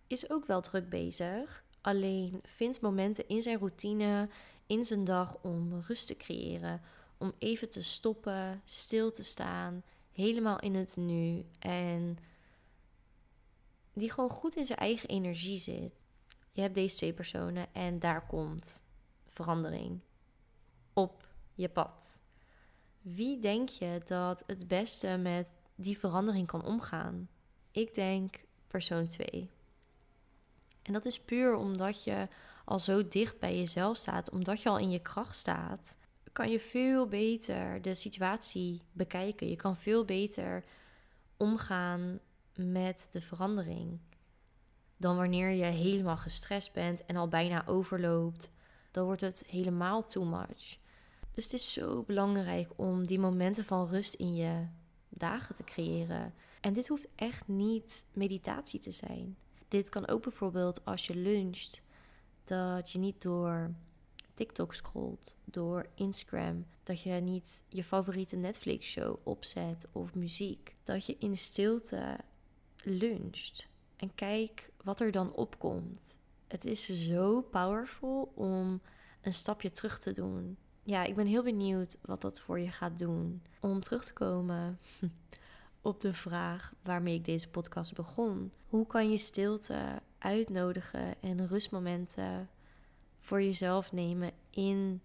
is 0.07 0.29
ook 0.29 0.45
wel 0.45 0.61
druk 0.61 0.89
bezig. 0.89 1.63
Alleen 1.81 2.39
vindt 2.43 2.81
momenten 2.81 3.27
in 3.27 3.41
zijn 3.41 3.57
routine, 3.57 4.29
in 4.67 4.85
zijn 4.85 5.03
dag 5.03 5.37
om 5.41 5.79
rust 5.79 6.07
te 6.07 6.17
creëren. 6.17 6.81
Om 7.17 7.33
even 7.37 7.69
te 7.69 7.81
stoppen, 7.83 8.61
stil 8.65 9.11
te 9.11 9.23
staan, 9.23 9.83
helemaal 10.11 10.59
in 10.59 10.75
het 10.75 10.97
nu. 10.97 11.45
En 11.59 12.17
die 13.93 14.11
gewoon 14.11 14.29
goed 14.29 14.55
in 14.55 14.65
zijn 14.65 14.79
eigen 14.79 15.09
energie 15.09 15.57
zit. 15.57 16.05
Je 16.51 16.61
hebt 16.61 16.75
deze 16.75 16.95
twee 16.95 17.13
personen 17.13 17.73
en 17.73 17.99
daar 17.99 18.27
komt 18.27 18.83
verandering 19.29 19.99
op 20.93 21.27
je 21.53 21.69
pad. 21.69 22.19
Wie 23.01 23.39
denk 23.39 23.69
je 23.69 24.01
dat 24.05 24.43
het 24.45 24.67
beste 24.67 25.17
met 25.17 25.59
die 25.75 25.97
verandering 25.97 26.47
kan 26.47 26.63
omgaan? 26.63 27.29
Ik 27.77 27.93
denk 27.93 28.35
persoon 28.67 29.07
2. 29.07 29.49
En 30.81 30.93
dat 30.93 31.05
is 31.05 31.19
puur 31.19 31.55
omdat 31.55 32.03
je 32.03 32.27
al 32.65 32.79
zo 32.79 33.07
dicht 33.07 33.39
bij 33.39 33.57
jezelf 33.57 33.97
staat, 33.97 34.29
omdat 34.29 34.61
je 34.61 34.69
al 34.69 34.77
in 34.77 34.89
je 34.89 34.99
kracht 34.99 35.35
staat, 35.35 35.97
kan 36.31 36.49
je 36.49 36.59
veel 36.59 37.07
beter 37.07 37.81
de 37.81 37.95
situatie 37.95 38.81
bekijken. 38.91 39.49
Je 39.49 39.55
kan 39.55 39.77
veel 39.77 40.05
beter 40.05 40.63
omgaan 41.37 42.19
met 42.55 43.07
de 43.11 43.21
verandering 43.21 43.99
dan 44.97 45.17
wanneer 45.17 45.49
je 45.49 45.63
helemaal 45.63 46.17
gestrest 46.17 46.73
bent 46.73 47.05
en 47.05 47.15
al 47.15 47.27
bijna 47.27 47.67
overloopt. 47.67 48.51
Dan 48.91 49.05
wordt 49.05 49.21
het 49.21 49.43
helemaal 49.47 50.05
too 50.05 50.25
much. 50.25 50.77
Dus 51.31 51.43
het 51.43 51.53
is 51.53 51.73
zo 51.73 52.03
belangrijk 52.03 52.69
om 52.75 53.07
die 53.07 53.19
momenten 53.19 53.65
van 53.65 53.87
rust 53.87 54.13
in 54.13 54.35
je 54.35 54.65
dagen 55.17 55.55
te 55.55 55.63
creëren. 55.63 56.33
En 56.61 56.73
dit 56.73 56.87
hoeft 56.87 57.07
echt 57.15 57.47
niet 57.47 58.05
meditatie 58.13 58.79
te 58.79 58.91
zijn. 58.91 59.37
Dit 59.67 59.89
kan 59.89 60.07
ook 60.07 60.21
bijvoorbeeld 60.21 60.85
als 60.85 61.07
je 61.07 61.15
luncht, 61.15 61.81
dat 62.43 62.91
je 62.91 62.99
niet 62.99 63.21
door 63.21 63.73
TikTok 64.33 64.73
scrolt, 64.73 65.35
door 65.43 65.87
Instagram, 65.95 66.65
dat 66.83 67.01
je 67.01 67.11
niet 67.11 67.63
je 67.69 67.83
favoriete 67.83 68.35
Netflix-show 68.35 69.17
opzet 69.23 69.87
of 69.91 70.13
muziek. 70.13 70.75
Dat 70.83 71.05
je 71.05 71.15
in 71.19 71.35
stilte 71.35 72.17
luncht 72.83 73.67
en 73.95 74.15
kijk 74.15 74.69
wat 74.83 74.99
er 74.99 75.11
dan 75.11 75.33
opkomt. 75.33 76.15
Het 76.47 76.65
is 76.65 76.85
zo 76.85 77.41
powerful 77.41 78.31
om 78.35 78.81
een 79.21 79.33
stapje 79.33 79.71
terug 79.71 79.99
te 79.99 80.11
doen. 80.11 80.57
Ja, 80.87 81.03
ik 81.03 81.15
ben 81.15 81.27
heel 81.27 81.43
benieuwd 81.43 81.97
wat 82.01 82.21
dat 82.21 82.39
voor 82.39 82.59
je 82.59 82.71
gaat 82.71 82.99
doen. 82.99 83.41
Om 83.59 83.81
terug 83.81 84.05
te 84.05 84.13
komen 84.13 84.79
op 85.81 86.01
de 86.01 86.13
vraag 86.13 86.73
waarmee 86.83 87.15
ik 87.15 87.25
deze 87.25 87.49
podcast 87.49 87.93
begon. 87.93 88.51
Hoe 88.69 88.87
kan 88.87 89.11
je 89.11 89.17
stilte 89.17 90.01
uitnodigen 90.17 91.21
en 91.21 91.47
rustmomenten 91.47 92.49
voor 93.19 93.41
jezelf 93.41 93.91
nemen 93.91 94.31
in 94.49 95.01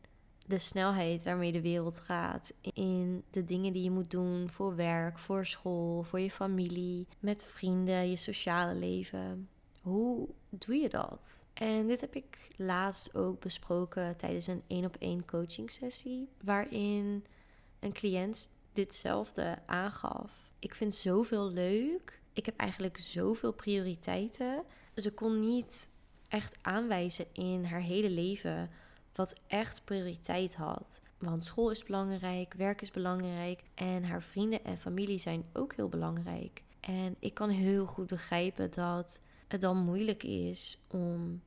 de 0.46 0.58
snelheid 0.58 1.24
waarmee 1.24 1.52
de 1.52 1.60
wereld 1.60 2.00
gaat. 2.00 2.54
In 2.72 3.24
de 3.30 3.44
dingen 3.44 3.72
die 3.72 3.82
je 3.82 3.90
moet 3.90 4.10
doen 4.10 4.48
voor 4.48 4.76
werk, 4.76 5.18
voor 5.18 5.46
school, 5.46 6.02
voor 6.02 6.20
je 6.20 6.30
familie, 6.30 7.06
met 7.20 7.44
vrienden, 7.44 8.10
je 8.10 8.16
sociale 8.16 8.74
leven. 8.74 9.48
Hoe 9.80 10.28
doe 10.48 10.74
je 10.74 10.88
dat? 10.88 11.41
En 11.54 11.86
dit 11.86 12.00
heb 12.00 12.14
ik 12.14 12.48
laatst 12.56 13.14
ook 13.14 13.40
besproken 13.40 14.16
tijdens 14.16 14.46
een 14.46 14.62
één 14.66 14.84
op 14.84 14.96
één 14.98 15.24
coaching 15.24 15.70
sessie, 15.70 16.28
waarin 16.44 17.24
een 17.80 17.92
cliënt 17.92 18.50
ditzelfde 18.72 19.58
aangaf. 19.66 20.50
Ik 20.58 20.74
vind 20.74 20.94
zoveel 20.94 21.50
leuk. 21.50 22.20
Ik 22.32 22.46
heb 22.46 22.56
eigenlijk 22.56 22.98
zoveel 22.98 23.52
prioriteiten. 23.52 24.64
Ze 24.96 25.12
kon 25.12 25.40
niet 25.40 25.88
echt 26.28 26.56
aanwijzen 26.62 27.26
in 27.32 27.64
haar 27.64 27.80
hele 27.80 28.10
leven 28.10 28.70
wat 29.14 29.40
echt 29.46 29.84
prioriteit 29.84 30.54
had. 30.54 31.00
Want 31.18 31.44
school 31.44 31.70
is 31.70 31.82
belangrijk, 31.82 32.54
werk 32.54 32.82
is 32.82 32.90
belangrijk 32.90 33.62
en 33.74 34.04
haar 34.04 34.22
vrienden 34.22 34.64
en 34.64 34.78
familie 34.78 35.18
zijn 35.18 35.44
ook 35.52 35.74
heel 35.74 35.88
belangrijk. 35.88 36.62
En 36.80 37.16
ik 37.18 37.34
kan 37.34 37.48
heel 37.48 37.86
goed 37.86 38.06
begrijpen 38.06 38.70
dat 38.70 39.20
het 39.52 39.60
dan 39.60 39.76
moeilijk 39.76 40.22
is 40.22 40.78
om 40.88 41.42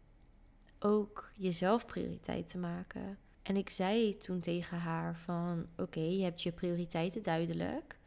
ook 0.79 1.31
jezelf 1.35 1.85
prioriteit 1.85 2.49
te 2.49 2.57
maken. 2.57 3.17
En 3.41 3.57
ik 3.57 3.69
zei 3.69 4.17
toen 4.17 4.39
tegen 4.39 4.77
haar 4.77 5.15
van 5.17 5.67
oké, 5.77 5.99
je 5.99 6.23
hebt 6.23 6.41
je 6.41 6.51
prioriteiten 6.51 7.23
duidelijk. 7.23 7.97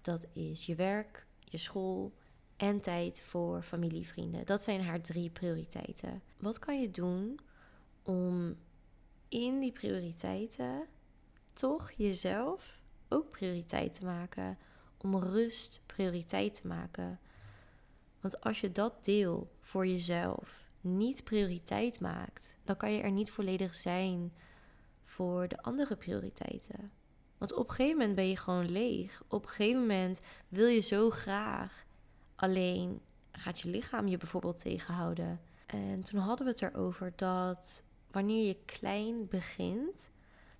Dat 0.00 0.26
is 0.32 0.66
je 0.66 0.74
werk, 0.74 1.26
je 1.44 1.58
school 1.58 2.12
en 2.56 2.80
tijd 2.80 3.20
voor 3.20 3.62
familie, 3.62 4.06
vrienden. 4.06 4.46
Dat 4.46 4.62
zijn 4.62 4.82
haar 4.82 5.00
drie 5.00 5.30
prioriteiten. 5.30 6.22
Wat 6.38 6.58
kan 6.58 6.80
je 6.80 6.90
doen 6.90 7.38
om 8.02 8.56
in 9.28 9.60
die 9.60 9.72
prioriteiten 9.72 10.86
toch 11.52 11.90
jezelf 11.90 12.80
ook 13.08 13.30
prioriteit 13.30 13.94
te 13.94 14.04
maken? 14.04 14.58
Om 14.96 15.16
rust 15.16 15.82
prioriteit 15.86 16.54
te 16.60 16.66
maken. 16.66 17.20
Want 18.20 18.40
als 18.40 18.60
je 18.60 18.72
dat 18.72 19.04
deel 19.04 19.50
voor 19.60 19.86
jezelf 19.86 20.70
niet 20.80 21.24
prioriteit 21.24 22.00
maakt, 22.00 22.56
dan 22.64 22.76
kan 22.76 22.92
je 22.92 23.00
er 23.00 23.10
niet 23.10 23.30
volledig 23.30 23.74
zijn 23.74 24.32
voor 25.04 25.48
de 25.48 25.62
andere 25.62 25.96
prioriteiten. 25.96 26.90
Want 27.38 27.52
op 27.52 27.68
een 27.68 27.74
gegeven 27.74 27.98
moment 27.98 28.16
ben 28.16 28.28
je 28.28 28.36
gewoon 28.36 28.70
leeg. 28.70 29.22
Op 29.28 29.42
een 29.42 29.48
gegeven 29.48 29.80
moment 29.80 30.20
wil 30.48 30.66
je 30.66 30.80
zo 30.80 31.10
graag. 31.10 31.84
Alleen 32.34 33.00
gaat 33.32 33.60
je 33.60 33.68
lichaam 33.68 34.08
je 34.08 34.16
bijvoorbeeld 34.16 34.58
tegenhouden. 34.58 35.40
En 35.66 36.04
toen 36.04 36.20
hadden 36.20 36.46
we 36.46 36.52
het 36.52 36.62
erover 36.62 37.12
dat 37.16 37.82
wanneer 38.10 38.46
je 38.46 38.56
klein 38.64 39.28
begint, 39.28 40.08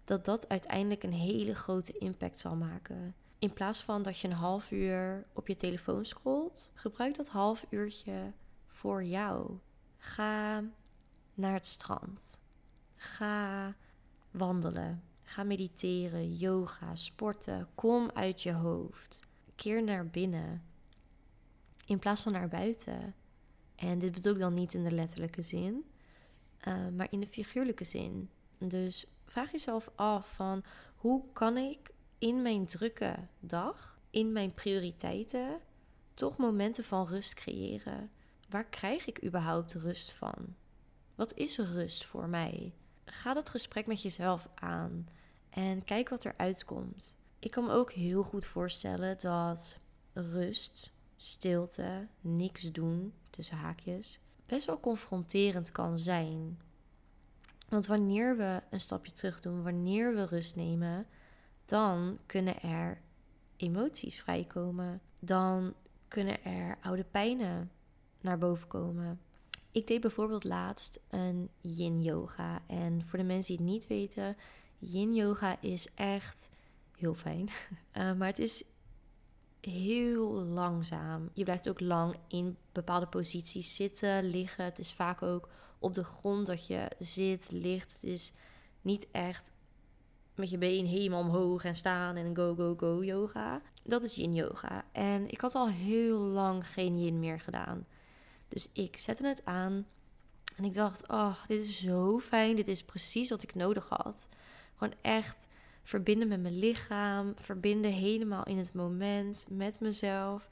dat 0.05 0.25
dat 0.25 0.49
uiteindelijk 0.49 1.03
een 1.03 1.12
hele 1.12 1.55
grote 1.55 1.99
impact 1.99 2.38
zal 2.38 2.57
maken. 2.57 3.15
In 3.38 3.52
plaats 3.52 3.83
van 3.83 4.02
dat 4.02 4.18
je 4.18 4.28
een 4.28 4.35
half 4.35 4.71
uur 4.71 5.26
op 5.33 5.49
je 5.49 5.57
telefoon 5.57 6.04
scrolt, 6.04 6.71
gebruik 6.75 7.16
dat 7.16 7.28
half 7.28 7.66
uurtje 7.71 8.33
voor 8.66 9.04
jou. 9.04 9.59
Ga 9.99 10.64
naar 11.35 11.52
het 11.52 11.66
strand. 11.66 12.40
Ga 12.97 13.75
wandelen. 14.30 15.02
Ga 15.23 15.42
mediteren, 15.42 16.37
yoga, 16.37 16.97
sporten. 16.97 17.68
Kom 17.75 18.11
uit 18.14 18.42
je 18.42 18.52
hoofd. 18.52 19.21
Keer 19.54 19.83
naar 19.83 20.07
binnen. 20.07 20.62
In 21.87 21.99
plaats 21.99 22.23
van 22.23 22.33
naar 22.33 22.49
buiten. 22.49 23.14
En 23.75 23.99
dit 23.99 24.12
bedoel 24.12 24.33
ik 24.33 24.38
dan 24.38 24.54
niet 24.54 24.75
in 24.75 24.85
de 24.85 24.90
letterlijke 24.90 25.42
zin, 25.42 25.85
uh, 26.68 26.88
maar 26.88 27.07
in 27.11 27.21
de 27.21 27.26
figuurlijke 27.26 27.85
zin. 27.85 28.30
Dus 28.59 29.07
vraag 29.25 29.50
jezelf 29.50 29.90
af 29.95 30.35
van 30.35 30.64
hoe 30.97 31.23
kan 31.33 31.57
ik 31.57 31.90
in 32.18 32.42
mijn 32.42 32.66
drukke 32.66 33.14
dag, 33.40 33.98
in 34.10 34.32
mijn 34.32 34.54
prioriteiten, 34.54 35.60
toch 36.14 36.37
momenten 36.37 36.84
van 36.84 37.06
rust 37.06 37.34
creëren? 37.34 38.10
Waar 38.48 38.64
krijg 38.64 39.06
ik 39.06 39.25
überhaupt 39.25 39.72
rust 39.75 40.12
van? 40.12 40.54
Wat 41.14 41.34
is 41.34 41.58
rust 41.58 42.04
voor 42.04 42.28
mij? 42.28 42.75
Ga 43.04 43.34
dat 43.34 43.48
gesprek 43.48 43.87
met 43.87 44.02
jezelf 44.02 44.48
aan 44.54 45.08
en 45.50 45.84
kijk 45.84 46.08
wat 46.08 46.25
er 46.25 46.34
uitkomt. 46.37 47.16
Ik 47.38 47.50
kan 47.50 47.64
me 47.64 47.72
ook 47.72 47.92
heel 47.92 48.22
goed 48.22 48.46
voorstellen 48.46 49.18
dat 49.18 49.78
rust, 50.12 50.92
stilte, 51.16 52.06
niks 52.20 52.62
doen, 52.72 53.12
tussen 53.30 53.56
haakjes, 53.56 54.20
best 54.46 54.66
wel 54.66 54.80
confronterend 54.80 55.72
kan 55.72 55.98
zijn. 55.98 56.60
Want 57.68 57.87
wanneer 57.87 58.37
we 58.37 58.62
een 58.70 58.80
stapje 58.80 59.12
terug 59.12 59.40
doen, 59.40 59.62
wanneer 59.62 60.14
we 60.14 60.25
rust 60.26 60.56
nemen, 60.56 61.06
dan 61.68 62.18
kunnen 62.26 62.62
er 62.62 63.00
emoties 63.56 64.20
vrijkomen. 64.20 65.00
Dan 65.18 65.75
kunnen 66.08 66.44
er 66.44 66.78
oude 66.82 67.04
pijnen 67.04 67.70
naar 68.20 68.38
boven 68.38 68.68
komen. 68.68 69.20
Ik 69.70 69.87
deed 69.87 70.00
bijvoorbeeld 70.00 70.44
laatst 70.44 71.00
een 71.08 71.48
yin 71.60 72.02
yoga. 72.02 72.62
En 72.66 73.06
voor 73.06 73.18
de 73.18 73.25
mensen 73.25 73.56
die 73.56 73.66
het 73.66 73.75
niet 73.75 73.87
weten, 73.87 74.37
yin 74.78 75.14
yoga 75.14 75.60
is 75.60 75.94
echt 75.94 76.48
heel 76.96 77.14
fijn. 77.14 77.48
Uh, 77.96 78.12
maar 78.18 78.28
het 78.28 78.38
is 78.38 78.64
heel 79.60 80.30
langzaam. 80.30 81.30
Je 81.32 81.44
blijft 81.44 81.68
ook 81.68 81.80
lang 81.80 82.16
in 82.28 82.56
bepaalde 82.72 83.06
posities 83.06 83.75
zitten, 83.75 84.25
liggen. 84.25 84.64
Het 84.64 84.78
is 84.78 84.92
vaak 84.92 85.22
ook 85.22 85.48
op 85.78 85.94
de 85.94 86.04
grond 86.04 86.46
dat 86.46 86.66
je 86.66 86.90
zit, 86.98 87.50
ligt. 87.50 87.92
Het 87.92 88.04
is 88.04 88.32
niet 88.80 89.06
echt 89.10 89.52
met 90.38 90.50
je 90.50 90.59
been 90.59 90.87
helemaal 90.87 91.21
omhoog 91.21 91.64
en 91.64 91.76
staan 91.76 92.16
en 92.16 92.37
go, 92.37 92.54
go, 92.54 92.75
go 92.76 93.04
yoga. 93.04 93.62
Dat 93.85 94.02
is 94.02 94.14
yin 94.14 94.35
yoga. 94.35 94.85
En 94.92 95.30
ik 95.30 95.40
had 95.40 95.54
al 95.54 95.68
heel 95.68 96.18
lang 96.18 96.66
geen 96.66 97.00
yin 97.00 97.18
meer 97.18 97.40
gedaan. 97.40 97.87
Dus 98.49 98.71
ik 98.73 98.99
zette 98.99 99.26
het 99.26 99.45
aan 99.45 99.87
en 100.57 100.64
ik 100.64 100.75
dacht, 100.75 101.09
oh, 101.09 101.35
dit 101.47 101.62
is 101.62 101.80
zo 101.80 102.18
fijn. 102.18 102.57
Dit 102.57 102.68
is 102.68 102.83
precies 102.83 103.30
wat 103.30 103.42
ik 103.42 103.54
nodig 103.54 103.88
had. 103.88 104.28
Gewoon 104.76 104.95
echt 105.00 105.47
verbinden 105.83 106.28
met 106.28 106.40
mijn 106.40 106.59
lichaam, 106.59 107.33
verbinden 107.37 107.92
helemaal 107.92 108.45
in 108.45 108.59
het 108.59 108.73
moment 108.73 109.47
met 109.49 109.80
mezelf. 109.80 110.48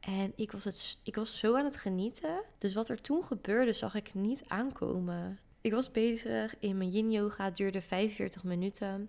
En 0.00 0.32
ik 0.36 0.52
was, 0.52 0.64
het, 0.64 0.98
ik 1.02 1.14
was 1.14 1.38
zo 1.38 1.56
aan 1.56 1.64
het 1.64 1.76
genieten. 1.76 2.42
Dus 2.58 2.74
wat 2.74 2.88
er 2.88 3.00
toen 3.00 3.24
gebeurde, 3.24 3.72
zag 3.72 3.94
ik 3.94 4.14
niet 4.14 4.42
aankomen. 4.46 5.38
Ik 5.64 5.72
was 5.72 5.90
bezig 5.90 6.54
in 6.58 6.76
mijn 6.76 6.90
yin 6.90 7.10
yoga, 7.10 7.44
het 7.44 7.56
duurde 7.56 7.82
45 7.82 8.44
minuten. 8.44 9.08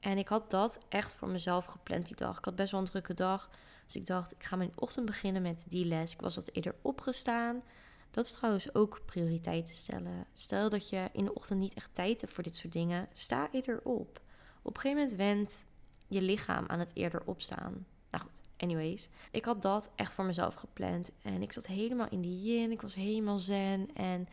En 0.00 0.18
ik 0.18 0.28
had 0.28 0.50
dat 0.50 0.78
echt 0.88 1.14
voor 1.14 1.28
mezelf 1.28 1.64
gepland 1.64 2.06
die 2.06 2.16
dag. 2.16 2.38
Ik 2.38 2.44
had 2.44 2.56
best 2.56 2.70
wel 2.70 2.80
een 2.80 2.86
drukke 2.86 3.14
dag. 3.14 3.50
Dus 3.86 3.96
ik 3.96 4.06
dacht, 4.06 4.32
ik 4.32 4.44
ga 4.44 4.56
mijn 4.56 4.72
ochtend 4.74 5.06
beginnen 5.06 5.42
met 5.42 5.64
die 5.68 5.84
les. 5.84 6.12
Ik 6.12 6.20
was 6.20 6.34
wat 6.34 6.50
eerder 6.52 6.74
opgestaan. 6.82 7.62
Dat 8.10 8.26
is 8.26 8.32
trouwens 8.32 8.74
ook 8.74 9.00
prioriteiten 9.04 9.74
stellen. 9.74 10.26
Stel 10.34 10.68
dat 10.68 10.88
je 10.88 11.08
in 11.12 11.24
de 11.24 11.34
ochtend 11.34 11.60
niet 11.60 11.74
echt 11.74 11.94
tijd 11.94 12.20
hebt 12.20 12.32
voor 12.32 12.44
dit 12.44 12.56
soort 12.56 12.72
dingen. 12.72 13.08
Sta 13.12 13.48
eerder 13.52 13.80
op. 13.84 14.20
Op 14.62 14.74
een 14.74 14.80
gegeven 14.80 15.02
moment 15.02 15.16
wendt 15.16 15.66
je 16.08 16.22
lichaam 16.22 16.64
aan 16.66 16.78
het 16.78 16.90
eerder 16.94 17.22
opstaan. 17.24 17.86
Nou 18.10 18.24
goed, 18.24 18.40
anyways. 18.56 19.08
Ik 19.30 19.44
had 19.44 19.62
dat 19.62 19.90
echt 19.94 20.12
voor 20.12 20.24
mezelf 20.24 20.54
gepland. 20.54 21.10
En 21.22 21.42
ik 21.42 21.52
zat 21.52 21.66
helemaal 21.66 22.08
in 22.08 22.20
die 22.20 22.42
yin. 22.42 22.70
Ik 22.70 22.82
was 22.82 22.94
helemaal 22.94 23.38
zen. 23.38 23.94
En 23.94 24.28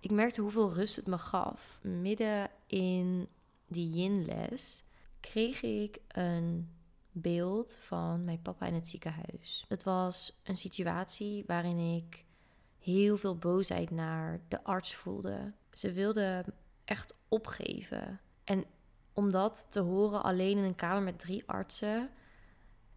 ik 0.00 0.10
merkte 0.10 0.40
hoeveel 0.40 0.72
rust 0.72 0.96
het 0.96 1.06
me 1.06 1.18
gaf. 1.18 1.78
Midden 1.82 2.50
in 2.66 3.28
die 3.66 3.90
yin-les 3.90 4.84
kreeg 5.20 5.62
ik 5.62 5.98
een 6.08 6.70
beeld 7.10 7.76
van 7.78 8.24
mijn 8.24 8.42
papa 8.42 8.66
in 8.66 8.74
het 8.74 8.88
ziekenhuis. 8.88 9.64
Het 9.68 9.82
was 9.82 10.40
een 10.44 10.56
situatie 10.56 11.44
waarin 11.46 11.94
ik 11.96 12.24
heel 12.78 13.16
veel 13.16 13.36
boosheid 13.36 13.90
naar 13.90 14.40
de 14.48 14.64
arts 14.64 14.94
voelde. 14.94 15.52
Ze 15.72 15.92
wilde 15.92 16.44
echt 16.84 17.14
opgeven. 17.28 18.20
En 18.44 18.64
om 19.12 19.30
dat 19.30 19.66
te 19.70 19.80
horen 19.80 20.22
alleen 20.22 20.58
in 20.58 20.64
een 20.64 20.74
kamer 20.74 21.02
met 21.02 21.18
drie 21.18 21.42
artsen. 21.46 22.10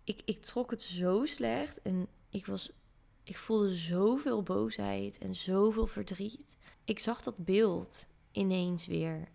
Ik, 0.04 0.22
ik 0.26 0.42
trok 0.42 0.72
het 0.72 0.82
zo 0.82 1.26
slecht 1.26 1.82
en 1.82 2.08
ik, 2.30 2.46
was, 2.46 2.72
ik 3.24 3.38
voelde 3.38 3.76
zoveel 3.76 4.44
boosheid 4.44 5.18
en 5.18 5.36
zoveel 5.36 5.88
verdriet. 5.88 6.58
Ik 6.84 7.00
zag 7.00 7.22
dat 7.22 7.38
beeld 7.38 8.08
ineens 8.32 8.86
weer 8.86 9.28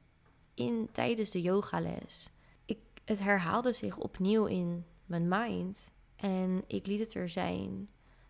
in, 0.54 0.88
tijdens 0.92 1.30
de 1.30 1.40
yogales. 1.40 2.30
Ik, 2.64 2.78
het 3.04 3.20
herhaalde 3.20 3.72
zich 3.72 3.96
opnieuw 3.96 4.46
in 4.46 4.84
mijn 5.06 5.28
mind 5.28 5.90
en 6.16 6.64
ik 6.66 6.86
liet 6.86 7.00
het 7.00 7.14
er 7.14 7.28
zijn. 7.28 7.88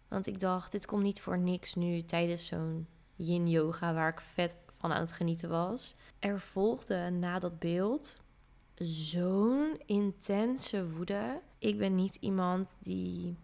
Want 0.09 0.27
ik 0.27 0.40
dacht, 0.40 0.73
dit 0.73 0.87
komt 0.87 1.03
niet 1.03 1.21
voor 1.21 1.38
niks 1.38 1.75
nu 1.75 2.03
tijdens 2.03 2.47
zo'n 2.47 2.87
yin 3.17 3.49
yoga 3.49 3.95
waar 3.95 4.12
ik 4.12 4.21
vet 4.21 4.57
van 4.67 4.93
aan 4.93 5.01
het 5.01 5.12
genieten 5.12 5.49
was. 5.49 5.95
Er 6.19 6.40
volgde 6.40 7.11
na 7.11 7.38
dat 7.38 7.59
beeld 7.59 8.23
zo'n 8.75 9.81
intense 9.87 10.90
woede. 10.90 11.40
Ik 11.59 11.79
ben 11.79 11.95
niet 11.95 12.14
iemand 12.14 12.77
die 12.81 13.37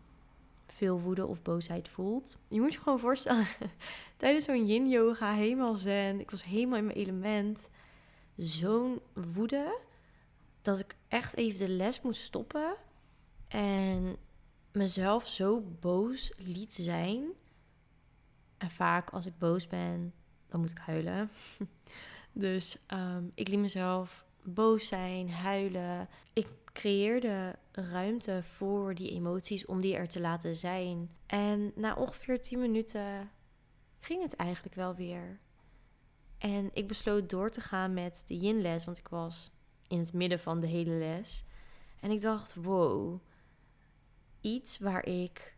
veel 0.81 1.01
woede 1.01 1.27
of 1.27 1.43
boosheid 1.43 1.89
voelt. 1.89 2.37
Je 2.49 2.61
moet 2.61 2.73
je 2.73 2.81
gewoon 2.81 2.99
voorstellen, 2.99 3.47
tijdens 4.17 4.45
zo'n 4.45 4.67
yin 4.67 4.89
yoga, 4.89 5.33
helemaal 5.33 5.75
zen, 5.75 6.21
ik 6.21 6.31
was 6.31 6.45
helemaal 6.45 6.79
in 6.79 6.85
mijn 6.85 6.99
element. 6.99 7.69
Zo'n 8.37 9.01
woede 9.13 9.79
dat 10.63 10.79
ik 10.79 10.97
echt 11.09 11.37
even 11.37 11.59
de 11.59 11.69
les 11.73 12.01
moest 12.01 12.23
stoppen 12.23 12.75
en 13.49 14.17
mezelf 14.73 15.29
zo 15.29 15.61
boos 15.81 16.33
liet 16.37 16.73
zijn. 16.73 17.25
En 18.59 18.71
vaak 18.71 19.11
als 19.11 19.27
ik 19.27 19.39
boos 19.39 19.67
ben, 19.67 20.13
dan 20.49 20.61
moet 20.61 20.71
ik 20.71 20.79
huilen. 20.79 21.31
dus 22.33 22.79
um, 22.93 23.33
ik 23.35 23.49
liet 23.49 23.59
mezelf 23.59 24.25
boos 24.43 24.87
zijn, 24.87 25.31
huilen. 25.31 26.09
Ik 26.33 26.47
creëerde 26.73 27.59
ruimte 27.73 28.43
voor 28.43 28.95
die 28.95 29.11
emoties 29.11 29.67
om 29.67 29.81
die 29.81 29.95
er 29.95 30.09
te 30.09 30.21
laten 30.21 30.57
zijn. 30.57 31.11
En 31.27 31.73
na 31.75 31.95
ongeveer 31.95 32.41
10 32.41 32.59
minuten 32.59 33.31
ging 33.99 34.23
het 34.23 34.37
eigenlijk 34.37 34.75
wel 34.75 34.95
weer. 34.95 35.41
En 36.39 36.71
ik 36.73 36.89
besloot 36.89 37.31
door 37.31 37.51
te 37.51 37.61
gaan 37.61 37.95
met 37.95 38.25
de 38.27 38.37
yin-les, 38.37 38.85
want 38.85 38.99
ik 38.99 39.09
was 39.09 39.51
in 39.89 39.99
het 39.99 40.13
midden 40.13 40.39
van 40.39 40.61
de 40.61 40.67
hele 40.67 40.95
les. 40.95 41.45
En 42.01 42.11
ik 42.11 42.21
dacht, 42.21 42.55
wow, 42.55 43.21
iets 44.41 44.79
waar 44.79 45.07
ik 45.07 45.57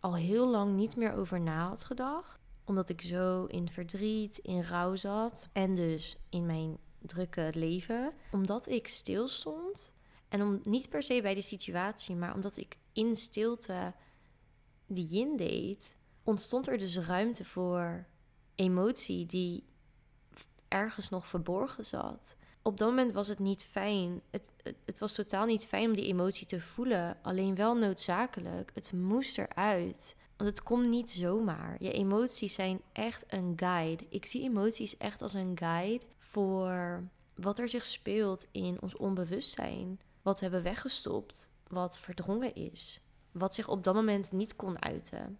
al 0.00 0.16
heel 0.16 0.48
lang 0.48 0.76
niet 0.76 0.96
meer 0.96 1.12
over 1.12 1.40
na 1.40 1.68
had 1.68 1.84
gedacht. 1.84 2.38
Omdat 2.64 2.88
ik 2.88 3.00
zo 3.00 3.44
in 3.44 3.68
verdriet, 3.68 4.38
in 4.38 4.62
rouw 4.62 4.96
zat. 4.96 5.48
En 5.52 5.74
dus 5.74 6.16
in 6.28 6.46
mijn 6.46 6.78
drukke 6.98 7.50
leven. 7.54 8.12
Omdat 8.32 8.68
ik 8.68 8.88
stil 8.88 9.28
stond. 9.28 9.92
En 10.28 10.42
om, 10.42 10.60
niet 10.62 10.88
per 10.88 11.02
se 11.02 11.22
bij 11.22 11.34
de 11.34 11.42
situatie, 11.42 12.16
maar 12.16 12.34
omdat 12.34 12.56
ik 12.56 12.76
in 12.92 13.16
stilte 13.16 13.94
die 14.86 15.06
yin 15.06 15.36
deed, 15.36 15.96
ontstond 16.22 16.68
er 16.68 16.78
dus 16.78 16.98
ruimte 16.98 17.44
voor 17.44 18.06
emotie 18.54 19.26
die 19.26 19.64
ergens 20.68 21.08
nog 21.08 21.28
verborgen 21.28 21.86
zat. 21.86 22.36
Op 22.62 22.76
dat 22.76 22.88
moment 22.88 23.12
was 23.12 23.28
het 23.28 23.38
niet 23.38 23.64
fijn. 23.64 24.20
Het, 24.30 24.42
het, 24.62 24.76
het, 24.84 24.98
was 24.98 25.14
totaal 25.14 25.46
niet 25.46 25.66
fijn 25.66 25.88
om 25.88 25.94
die 25.94 26.06
emotie 26.06 26.46
te 26.46 26.60
voelen. 26.60 27.18
Alleen 27.22 27.54
wel 27.54 27.76
noodzakelijk. 27.76 28.70
Het 28.74 28.92
moest 28.92 29.38
eruit. 29.38 30.16
Want 30.36 30.50
het 30.50 30.62
komt 30.62 30.88
niet 30.88 31.10
zomaar. 31.10 31.76
Je 31.78 31.92
emoties 31.92 32.54
zijn 32.54 32.80
echt 32.92 33.24
een 33.28 33.52
guide. 33.56 34.04
Ik 34.08 34.26
zie 34.26 34.42
emoties 34.42 34.96
echt 34.96 35.22
als 35.22 35.34
een 35.34 35.56
guide 35.58 36.04
voor 36.18 37.02
wat 37.34 37.58
er 37.58 37.68
zich 37.68 37.86
speelt 37.86 38.46
in 38.52 38.80
ons 38.80 38.96
onbewustzijn. 38.96 40.00
Wat 40.28 40.40
hebben 40.40 40.62
weggestopt, 40.62 41.48
wat 41.68 41.98
verdrongen 41.98 42.54
is, 42.54 43.02
wat 43.32 43.54
zich 43.54 43.68
op 43.68 43.84
dat 43.84 43.94
moment 43.94 44.32
niet 44.32 44.56
kon 44.56 44.82
uiten 44.82 45.38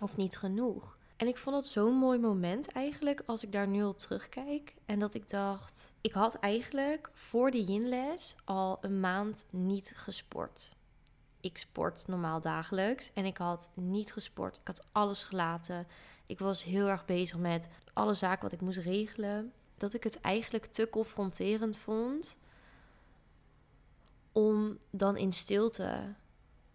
of 0.00 0.16
niet 0.16 0.36
genoeg. 0.36 0.98
En 1.16 1.26
ik 1.26 1.38
vond 1.38 1.56
het 1.56 1.66
zo'n 1.66 1.94
mooi 1.94 2.18
moment 2.18 2.72
eigenlijk 2.72 3.22
als 3.26 3.44
ik 3.44 3.52
daar 3.52 3.68
nu 3.68 3.84
op 3.84 3.98
terugkijk. 3.98 4.74
En 4.86 4.98
dat 4.98 5.14
ik 5.14 5.28
dacht, 5.28 5.92
ik 6.00 6.12
had 6.12 6.34
eigenlijk 6.34 7.10
voor 7.12 7.50
de 7.50 7.62
yinles 7.62 8.36
al 8.44 8.78
een 8.80 9.00
maand 9.00 9.46
niet 9.50 9.92
gesport. 9.94 10.76
Ik 11.40 11.58
sport 11.58 12.06
normaal 12.06 12.40
dagelijks 12.40 13.10
en 13.14 13.24
ik 13.24 13.36
had 13.36 13.68
niet 13.74 14.12
gesport. 14.12 14.56
Ik 14.56 14.66
had 14.66 14.84
alles 14.92 15.24
gelaten. 15.24 15.86
Ik 16.26 16.38
was 16.38 16.64
heel 16.64 16.88
erg 16.88 17.04
bezig 17.04 17.38
met 17.38 17.68
alle 17.92 18.14
zaken 18.14 18.42
wat 18.42 18.52
ik 18.52 18.60
moest 18.60 18.78
regelen. 18.78 19.52
Dat 19.76 19.94
ik 19.94 20.04
het 20.04 20.20
eigenlijk 20.20 20.66
te 20.66 20.88
confronterend 20.90 21.76
vond 21.76 22.38
om 24.38 24.78
dan 24.90 25.16
in 25.16 25.32
stilte 25.32 26.14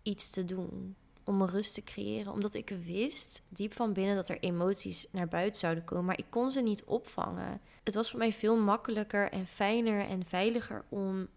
iets 0.01 0.29
te 0.29 0.45
doen. 0.45 0.95
Om 1.23 1.43
rust 1.43 1.73
te 1.73 1.83
creëren. 1.83 2.31
Omdat 2.31 2.53
ik 2.53 2.69
wist 2.69 3.41
diep 3.47 3.73
van 3.73 3.93
binnen 3.93 4.15
dat 4.15 4.29
er 4.29 4.39
emoties 4.39 5.07
naar 5.11 5.27
buiten 5.27 5.59
zouden 5.59 5.83
komen. 5.83 6.05
Maar 6.05 6.17
ik 6.17 6.25
kon 6.29 6.51
ze 6.51 6.61
niet 6.61 6.83
opvangen. 6.83 7.61
Het 7.83 7.95
was 7.95 8.09
voor 8.09 8.19
mij 8.19 8.33
veel 8.33 8.57
makkelijker 8.57 9.31
en 9.31 9.47
fijner 9.47 10.07
en 10.07 10.25
veiliger 10.25 10.85
om 10.89 11.27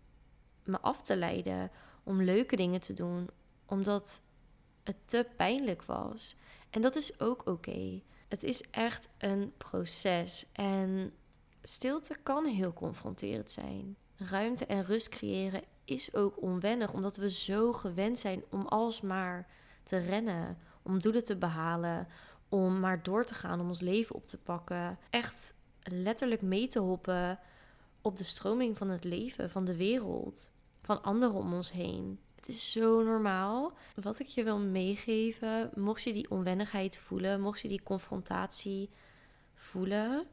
me 0.64 0.80
af 0.80 1.02
te 1.02 1.16
leiden. 1.16 1.70
Om 2.02 2.22
leuke 2.22 2.56
dingen 2.56 2.80
te 2.80 2.94
doen. 2.94 3.28
Omdat 3.66 4.22
het 4.84 4.96
te 5.04 5.26
pijnlijk 5.36 5.82
was. 5.82 6.36
En 6.70 6.82
dat 6.82 6.96
is 6.96 7.20
ook 7.20 7.46
oké. 7.46 8.02
Het 8.28 8.42
is 8.42 8.70
echt 8.70 9.08
een 9.18 9.52
proces. 9.56 10.46
En 10.52 11.12
stilte 11.62 12.16
kan 12.22 12.46
heel 12.46 12.72
confronterend 12.72 13.50
zijn. 13.50 13.96
Ruimte 14.16 14.66
en 14.66 14.84
rust 14.84 15.08
creëren 15.08 15.62
is 15.87 16.14
ook 16.14 16.42
onwennig, 16.42 16.92
omdat 16.92 17.16
we 17.16 17.31
zo 17.31 17.72
gewend 17.72 18.18
zijn 18.18 18.42
om 18.51 18.66
alsmaar 18.66 19.46
te 19.83 19.96
rennen, 19.96 20.59
om 20.83 20.99
doelen 20.99 21.25
te 21.25 21.37
behalen, 21.37 22.09
om 22.49 22.81
maar 22.81 23.03
door 23.03 23.25
te 23.25 23.35
gaan, 23.35 23.61
om 23.61 23.68
ons 23.68 23.81
leven 23.81 24.14
op 24.14 24.25
te 24.25 24.38
pakken. 24.38 24.99
Echt 25.11 25.55
letterlijk 25.83 26.42
mee 26.42 26.68
te 26.68 26.79
hoppen 26.79 27.38
op 28.03 28.16
de 28.16 28.25
stroming 28.25 28.77
van 28.77 28.88
het 28.88 29.05
leven, 29.05 29.51
van 29.51 29.64
de 29.64 29.77
wereld, 29.77 30.51
van 30.83 31.03
anderen 31.03 31.37
om 31.37 31.55
ons 31.55 31.72
heen. 31.72 32.20
Het 32.37 32.49
is 32.49 32.72
zo 32.72 33.03
normaal. 33.03 33.72
Wat 33.94 34.18
ik 34.18 34.27
je 34.27 34.44
wil 34.44 34.59
meegeven, 34.59 35.70
mocht 35.75 36.03
je 36.03 36.12
die 36.12 36.31
onwennigheid 36.31 36.96
voelen, 36.96 37.40
mocht 37.40 37.61
je 37.61 37.68
die 37.68 37.83
confrontatie 37.83 38.90
voelen, 39.55 40.27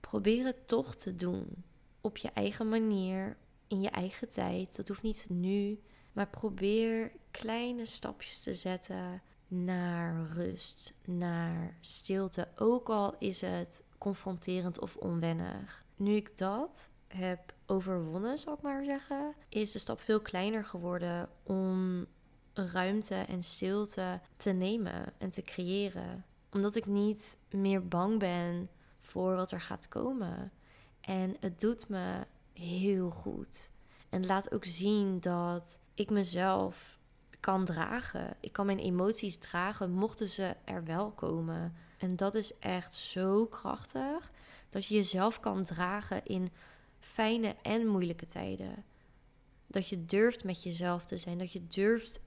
probeer 0.00 0.44
het 0.44 0.68
toch 0.68 0.94
te 0.94 1.16
doen. 1.16 1.64
Op 2.00 2.16
je 2.16 2.30
eigen 2.34 2.68
manier, 2.68 3.36
in 3.72 3.80
je 3.80 3.90
eigen 3.90 4.28
tijd. 4.28 4.76
Dat 4.76 4.88
hoeft 4.88 5.02
niet 5.02 5.26
nu. 5.28 5.80
Maar 6.12 6.28
probeer 6.28 7.12
kleine 7.30 7.86
stapjes 7.86 8.42
te 8.42 8.54
zetten 8.54 9.22
naar 9.48 10.26
rust, 10.34 10.92
naar 11.04 11.76
stilte. 11.80 12.48
Ook 12.56 12.88
al 12.88 13.14
is 13.18 13.40
het 13.40 13.84
confronterend 13.98 14.80
of 14.80 14.96
onwennig. 14.96 15.84
Nu 15.96 16.14
ik 16.14 16.36
dat 16.36 16.90
heb 17.06 17.54
overwonnen, 17.66 18.38
zal 18.38 18.54
ik 18.54 18.62
maar 18.62 18.84
zeggen, 18.84 19.34
is 19.48 19.72
de 19.72 19.78
stap 19.78 20.00
veel 20.00 20.20
kleiner 20.20 20.64
geworden 20.64 21.28
om 21.42 22.06
ruimte 22.52 23.14
en 23.14 23.42
stilte 23.42 24.20
te 24.36 24.50
nemen 24.50 25.12
en 25.18 25.30
te 25.30 25.42
creëren. 25.42 26.24
Omdat 26.50 26.76
ik 26.76 26.86
niet 26.86 27.38
meer 27.50 27.88
bang 27.88 28.18
ben 28.18 28.68
voor 29.00 29.34
wat 29.36 29.52
er 29.52 29.60
gaat 29.60 29.88
komen. 29.88 30.52
En 31.00 31.36
het 31.40 31.60
doet 31.60 31.88
me 31.88 32.26
heel 32.52 33.10
goed. 33.10 33.70
En 34.08 34.26
laat 34.26 34.52
ook 34.52 34.64
zien 34.64 35.20
dat 35.20 35.78
ik 35.94 36.10
mezelf 36.10 36.98
kan 37.40 37.64
dragen. 37.64 38.36
Ik 38.40 38.52
kan 38.52 38.66
mijn 38.66 38.78
emoties 38.78 39.36
dragen, 39.36 39.90
mochten 39.90 40.28
ze 40.28 40.56
er 40.64 40.84
wel 40.84 41.10
komen. 41.10 41.74
En 41.98 42.16
dat 42.16 42.34
is 42.34 42.58
echt 42.58 42.94
zo 42.94 43.46
krachtig. 43.46 44.32
Dat 44.68 44.86
je 44.86 44.94
jezelf 44.94 45.40
kan 45.40 45.64
dragen 45.64 46.24
in 46.24 46.50
fijne 46.98 47.56
en 47.62 47.86
moeilijke 47.86 48.26
tijden. 48.26 48.84
Dat 49.66 49.88
je 49.88 50.04
durft 50.04 50.44
met 50.44 50.62
jezelf 50.62 51.04
te 51.04 51.18
zijn. 51.18 51.38
Dat 51.38 51.52
je 51.52 51.66
durft 51.66 52.20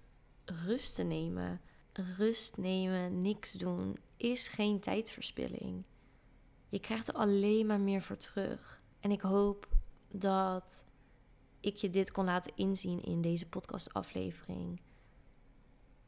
rust 0.45 0.95
te 0.95 1.03
nemen. 1.03 1.61
Rust 2.17 2.57
nemen, 2.57 3.21
niks 3.21 3.51
doen, 3.51 3.97
is 4.17 4.47
geen 4.47 4.79
tijdverspilling. 4.79 5.83
Je 6.69 6.79
krijgt 6.79 7.07
er 7.07 7.13
alleen 7.13 7.65
maar 7.65 7.79
meer 7.79 8.01
voor 8.01 8.17
terug. 8.17 8.81
En 8.99 9.11
ik 9.11 9.21
hoop 9.21 9.67
dat 10.19 10.85
ik 11.59 11.75
je 11.75 11.89
dit 11.89 12.11
kon 12.11 12.25
laten 12.25 12.51
inzien 12.55 13.03
in 13.03 13.21
deze 13.21 13.49
podcastaflevering. 13.49 14.81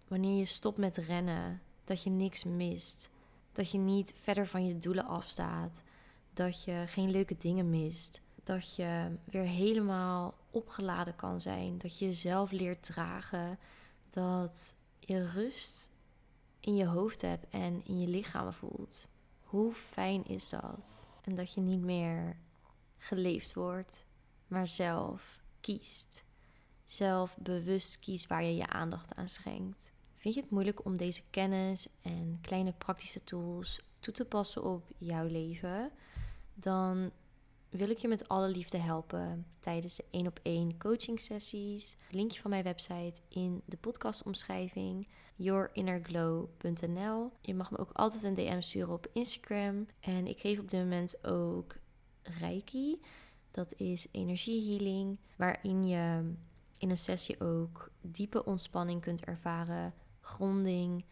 Wanneer 0.08 0.38
je 0.38 0.46
stopt 0.46 0.78
met 0.78 0.98
rennen, 0.98 1.62
dat 1.84 2.04
je 2.04 2.10
niks 2.10 2.44
mist. 2.44 3.10
Dat 3.52 3.72
je 3.72 3.78
niet 3.78 4.14
verder 4.16 4.48
van 4.48 4.66
je 4.66 4.80
doelen 4.80 5.06
afstaat. 5.06 5.84
Dat 6.34 6.64
je 6.64 6.84
geen 6.88 7.12
leuke 7.12 7.38
dingen 7.38 7.70
mist. 7.70 8.22
Dat 8.44 8.76
je 8.76 9.18
weer 9.26 9.44
helemaal 9.44 10.34
opgeladen 10.50 11.16
kan 11.16 11.42
zijn. 11.42 11.78
Dat 11.78 12.00
je 12.00 12.06
jezelf 12.06 12.52
leert 12.52 12.84
dragen. 12.84 13.60
Dat 14.10 14.76
je 15.00 15.30
rust 15.30 15.92
in 16.60 16.76
je 16.76 16.86
hoofd 16.86 17.22
hebt 17.22 17.50
en 17.50 17.86
in 17.86 18.00
je 18.00 18.08
lichaam 18.08 18.54
voelt. 18.54 19.08
Hoe 19.44 19.74
fijn 19.74 20.26
is 20.26 20.50
dat? 20.50 21.08
En 21.22 21.36
dat 21.36 21.54
je 21.54 21.62
niet 21.62 21.82
meer 21.82 22.38
geleefd 22.98 23.54
wordt, 23.54 24.06
maar 24.48 24.68
zelf 24.68 25.42
kiest. 25.62 26.24
Zelf 26.86 27.38
bewust 27.38 28.00
kiest 28.00 28.28
waar 28.28 28.44
je 28.44 28.56
je 28.56 28.68
aandacht 28.68 29.16
aan 29.16 29.30
schenkt. 29.30 29.94
Vind 30.14 30.34
je 30.34 30.42
het 30.42 30.50
moeilijk 30.50 30.86
om 30.86 30.98
deze 30.98 31.22
kennis 31.30 31.88
en 32.02 32.38
kleine 32.42 32.74
praktische 32.74 33.24
tools 33.24 33.82
toe 34.00 34.14
te 34.14 34.26
passen 34.26 34.64
op 34.64 34.84
jouw 34.98 35.26
leven? 35.26 35.92
Dan 36.54 37.12
wil 37.70 37.90
ik 37.90 37.98
je 37.98 38.08
met 38.08 38.28
alle 38.28 38.48
liefde 38.48 38.78
helpen 38.78 39.46
tijdens 39.60 39.96
de 39.96 40.06
1 40.12 40.28
op 40.28 40.40
1 40.44 40.78
coaching 40.78 41.20
sessies. 41.20 41.96
Linkje 42.10 42.42
van 42.42 42.50
mijn 42.50 42.64
website 42.64 43.22
in 43.28 43.62
de 43.66 43.78
podcastomschrijving 43.78 45.08
yourinnerglow.nl. 45.36 47.32
Je 47.42 47.54
mag 47.54 47.72
me 47.72 47.78
ook 47.78 47.92
altijd 47.94 48.24
een 48.24 48.34
DM 48.34 48.62
sturen 48.62 48.94
op 48.94 49.10
Instagram 49.14 49.88
en 50.00 50.28
ik 50.28 50.40
geef 50.40 50.60
op 50.60 50.70
dit 50.70 50.80
moment 50.80 51.26
ook 51.26 51.76
Reiki. 52.40 53.02
Dat 53.52 53.74
is 53.78 54.08
energiehealing, 54.12 55.18
waarin 55.36 55.88
je 55.88 56.32
in 56.78 56.90
een 56.90 56.98
sessie 56.98 57.42
ook 57.42 57.92
diepe 58.02 58.46
ontspanning 58.46 59.02
kunt 59.02 59.26
ervaren, 59.26 59.94
gronding 60.22 61.06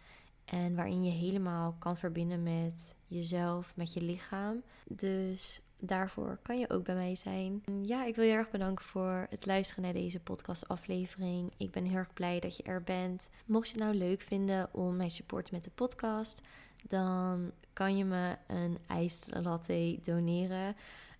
en 0.45 0.75
waarin 0.75 1.03
je 1.03 1.11
helemaal 1.11 1.75
kan 1.79 1.97
verbinden 1.97 2.43
met 2.43 2.95
jezelf, 3.07 3.75
met 3.75 3.93
je 3.93 4.01
lichaam. 4.01 4.63
Dus 4.87 5.61
daarvoor 5.85 6.39
kan 6.41 6.59
je 6.59 6.69
ook 6.69 6.83
bij 6.83 6.95
mij 6.95 7.15
zijn. 7.15 7.63
Ja, 7.81 8.05
ik 8.05 8.15
wil 8.15 8.25
je 8.25 8.31
erg 8.31 8.49
bedanken 8.49 8.85
voor 8.85 9.27
het 9.29 9.45
luisteren 9.45 9.83
naar 9.83 9.93
deze 9.93 10.19
podcastaflevering. 10.19 11.53
Ik 11.57 11.71
ben 11.71 11.85
heel 11.85 11.97
erg 11.97 12.13
blij 12.13 12.39
dat 12.39 12.57
je 12.57 12.63
er 12.63 12.83
bent. 12.83 13.29
Mocht 13.45 13.67
je 13.67 13.73
het 13.73 13.83
nou 13.83 13.95
leuk 13.95 14.21
vinden 14.21 14.69
om 14.73 14.95
mij 14.95 15.07
te 15.07 15.13
supporten 15.13 15.53
met 15.53 15.63
de 15.63 15.71
podcast, 15.75 16.41
dan 16.87 17.51
kan 17.73 17.97
je 17.97 18.05
me 18.05 18.37
een 18.47 18.77
ijslatte 18.87 19.99
doneren. 20.03 20.75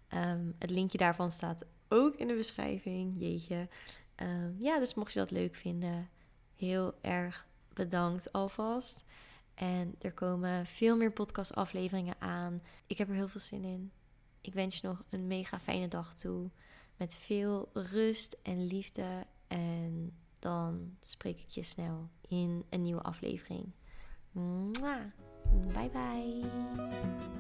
Ehm, 0.08 0.52
het 0.60 0.70
linkje 0.70 0.98
daarvan 0.98 1.32
staat 1.32 1.66
ook 1.88 2.16
in 2.16 2.28
de 2.28 2.36
beschrijving. 2.36 3.14
Jeetje. 3.18 3.68
Ehm, 4.16 4.52
ja, 4.60 4.80
dus 4.80 4.94
mocht 4.94 5.14
je 5.14 5.20
dat 5.20 5.32
leuk 5.32 5.56
vinden, 5.56 6.10
heel 6.56 6.94
erg 7.02 7.46
bedankt 7.74 8.32
alvast. 8.32 9.04
En 9.54 9.96
er 10.02 10.12
komen 10.12 10.66
veel 10.66 10.98
meer 10.98 11.12
podcastafleveringen 11.12 12.16
aan. 12.20 12.62
Ik 12.88 12.98
heb 12.98 13.10
er 13.10 13.16
heel 13.16 13.28
veel 13.28 13.42
zin 13.42 13.64
in. 13.64 13.92
Ik 14.46 14.54
wens 14.54 14.80
je 14.80 14.88
nog 14.88 15.04
een 15.10 15.28
mega 15.28 15.60
fijne 15.60 15.88
dag 15.88 16.16
toe. 16.16 16.50
Met 16.98 17.16
veel 17.16 17.70
rust 17.74 18.38
en 18.44 18.66
liefde. 18.66 19.26
En 19.48 20.14
dan 20.40 20.98
spreek 21.00 21.40
ik 21.40 21.50
je 21.50 21.64
snel 21.64 22.10
in 22.28 22.66
een 22.70 22.82
nieuwe 22.82 23.02
aflevering. 23.02 23.72
Bye 25.74 25.90
bye. 25.90 27.35